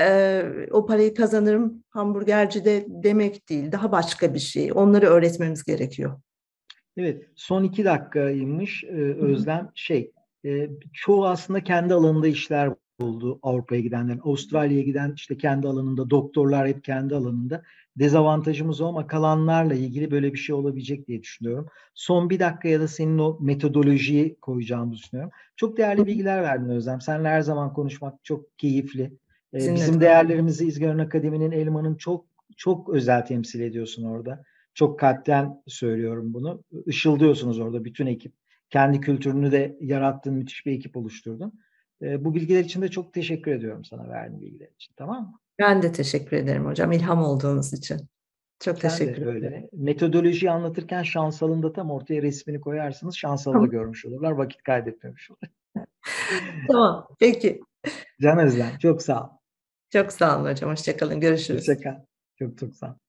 e, 0.00 0.42
o 0.70 0.86
parayı 0.86 1.14
kazanırım 1.14 1.84
hamburgerci 1.90 2.64
de 2.64 2.84
demek 2.88 3.48
değil. 3.48 3.72
Daha 3.72 3.92
başka 3.92 4.34
bir 4.34 4.38
şey. 4.38 4.72
Onları 4.74 5.06
öğretmemiz 5.06 5.64
gerekiyor. 5.64 6.20
Evet, 6.96 7.26
son 7.34 7.64
iki 7.64 7.84
dakikaymış 7.84 8.84
e, 8.84 9.14
Özlem. 9.14 9.70
Şey, 9.74 10.12
e, 10.44 10.70
çoğu 10.92 11.26
aslında 11.26 11.64
kendi 11.64 11.94
alanında 11.94 12.28
işler 12.28 12.70
buldu 13.00 13.38
Avrupa'ya 13.42 13.80
gidenlerin. 13.80 14.20
Avustralya'ya 14.24 14.82
giden 14.82 15.12
işte 15.16 15.36
kendi 15.36 15.68
alanında, 15.68 16.10
doktorlar 16.10 16.68
hep 16.68 16.84
kendi 16.84 17.14
alanında. 17.14 17.62
Dezavantajımız 17.98 18.80
o 18.80 18.86
ama 18.86 19.06
kalanlarla 19.06 19.74
ilgili 19.74 20.10
böyle 20.10 20.32
bir 20.32 20.38
şey 20.38 20.54
olabilecek 20.54 21.08
diye 21.08 21.22
düşünüyorum. 21.22 21.68
Son 21.94 22.30
bir 22.30 22.40
dakikaya 22.40 22.80
da 22.80 22.88
senin 22.88 23.18
o 23.18 23.38
metodolojiyi 23.40 24.36
koyacağımı 24.40 24.92
düşünüyorum. 24.92 25.32
Çok 25.56 25.76
değerli 25.76 26.06
bilgiler 26.06 26.42
verdin 26.42 26.68
Özlem. 26.68 27.00
Seninle 27.00 27.28
her 27.28 27.40
zaman 27.40 27.72
konuşmak 27.72 28.24
çok 28.24 28.58
keyifli. 28.58 29.12
Ee, 29.54 29.74
bizim 29.74 30.00
değerlerimizi 30.00 30.66
İzgör'ün 30.66 30.98
Akademi'nin 30.98 31.52
Elman'ın 31.52 31.94
çok 31.94 32.24
çok 32.56 32.88
özel 32.88 33.26
temsil 33.26 33.60
ediyorsun 33.60 34.04
orada. 34.04 34.44
Çok 34.74 34.98
kalpten 34.98 35.62
söylüyorum 35.66 36.34
bunu. 36.34 36.64
Işıldıyorsunuz 36.86 37.58
orada 37.58 37.84
bütün 37.84 38.06
ekip. 38.06 38.32
Kendi 38.70 39.00
kültürünü 39.00 39.52
de 39.52 39.76
yarattığın 39.80 40.34
müthiş 40.34 40.66
bir 40.66 40.72
ekip 40.72 40.96
oluşturdun. 40.96 41.52
E, 42.02 42.24
bu 42.24 42.34
bilgiler 42.34 42.60
için 42.60 42.82
de 42.82 42.88
çok 42.88 43.14
teşekkür 43.14 43.52
ediyorum 43.52 43.84
sana 43.84 44.08
verdiğin 44.08 44.40
bilgiler 44.40 44.68
için. 44.74 44.94
Tamam 44.96 45.22
mı? 45.22 45.38
Ben 45.58 45.82
de 45.82 45.92
teşekkür 45.92 46.36
ederim 46.36 46.66
hocam. 46.66 46.92
İlham 46.92 47.22
olduğunuz 47.22 47.72
için. 47.72 48.00
Çok 48.60 48.78
Sen 48.78 48.88
teşekkür 48.88 49.36
ederim. 49.36 49.68
Metodolojiyi 49.72 50.50
anlatırken 50.50 51.02
şansalın 51.02 51.62
da 51.62 51.72
tam 51.72 51.90
ortaya 51.90 52.22
resmini 52.22 52.60
koyarsınız. 52.60 53.16
Şansalı 53.16 53.62
da 53.62 53.66
görmüş 53.66 54.06
olurlar. 54.06 54.32
Vakit 54.32 54.62
kaybetmemiş 54.62 55.30
olur. 55.30 55.38
tamam, 56.68 57.08
peki. 57.20 57.60
Can 58.22 58.38
Özlem, 58.38 58.78
çok 58.78 59.02
sağ 59.02 59.24
ol. 59.24 59.28
Çok 59.92 60.12
sağ 60.12 60.40
olun 60.40 60.50
hocam. 60.50 60.70
Hoşçakalın. 60.70 61.20
Görüşürüz. 61.20 61.68
Hoşçakal. 61.68 61.96
Çok 62.38 62.58
çok 62.58 62.74
sağ 62.74 62.90
ol. 62.90 63.03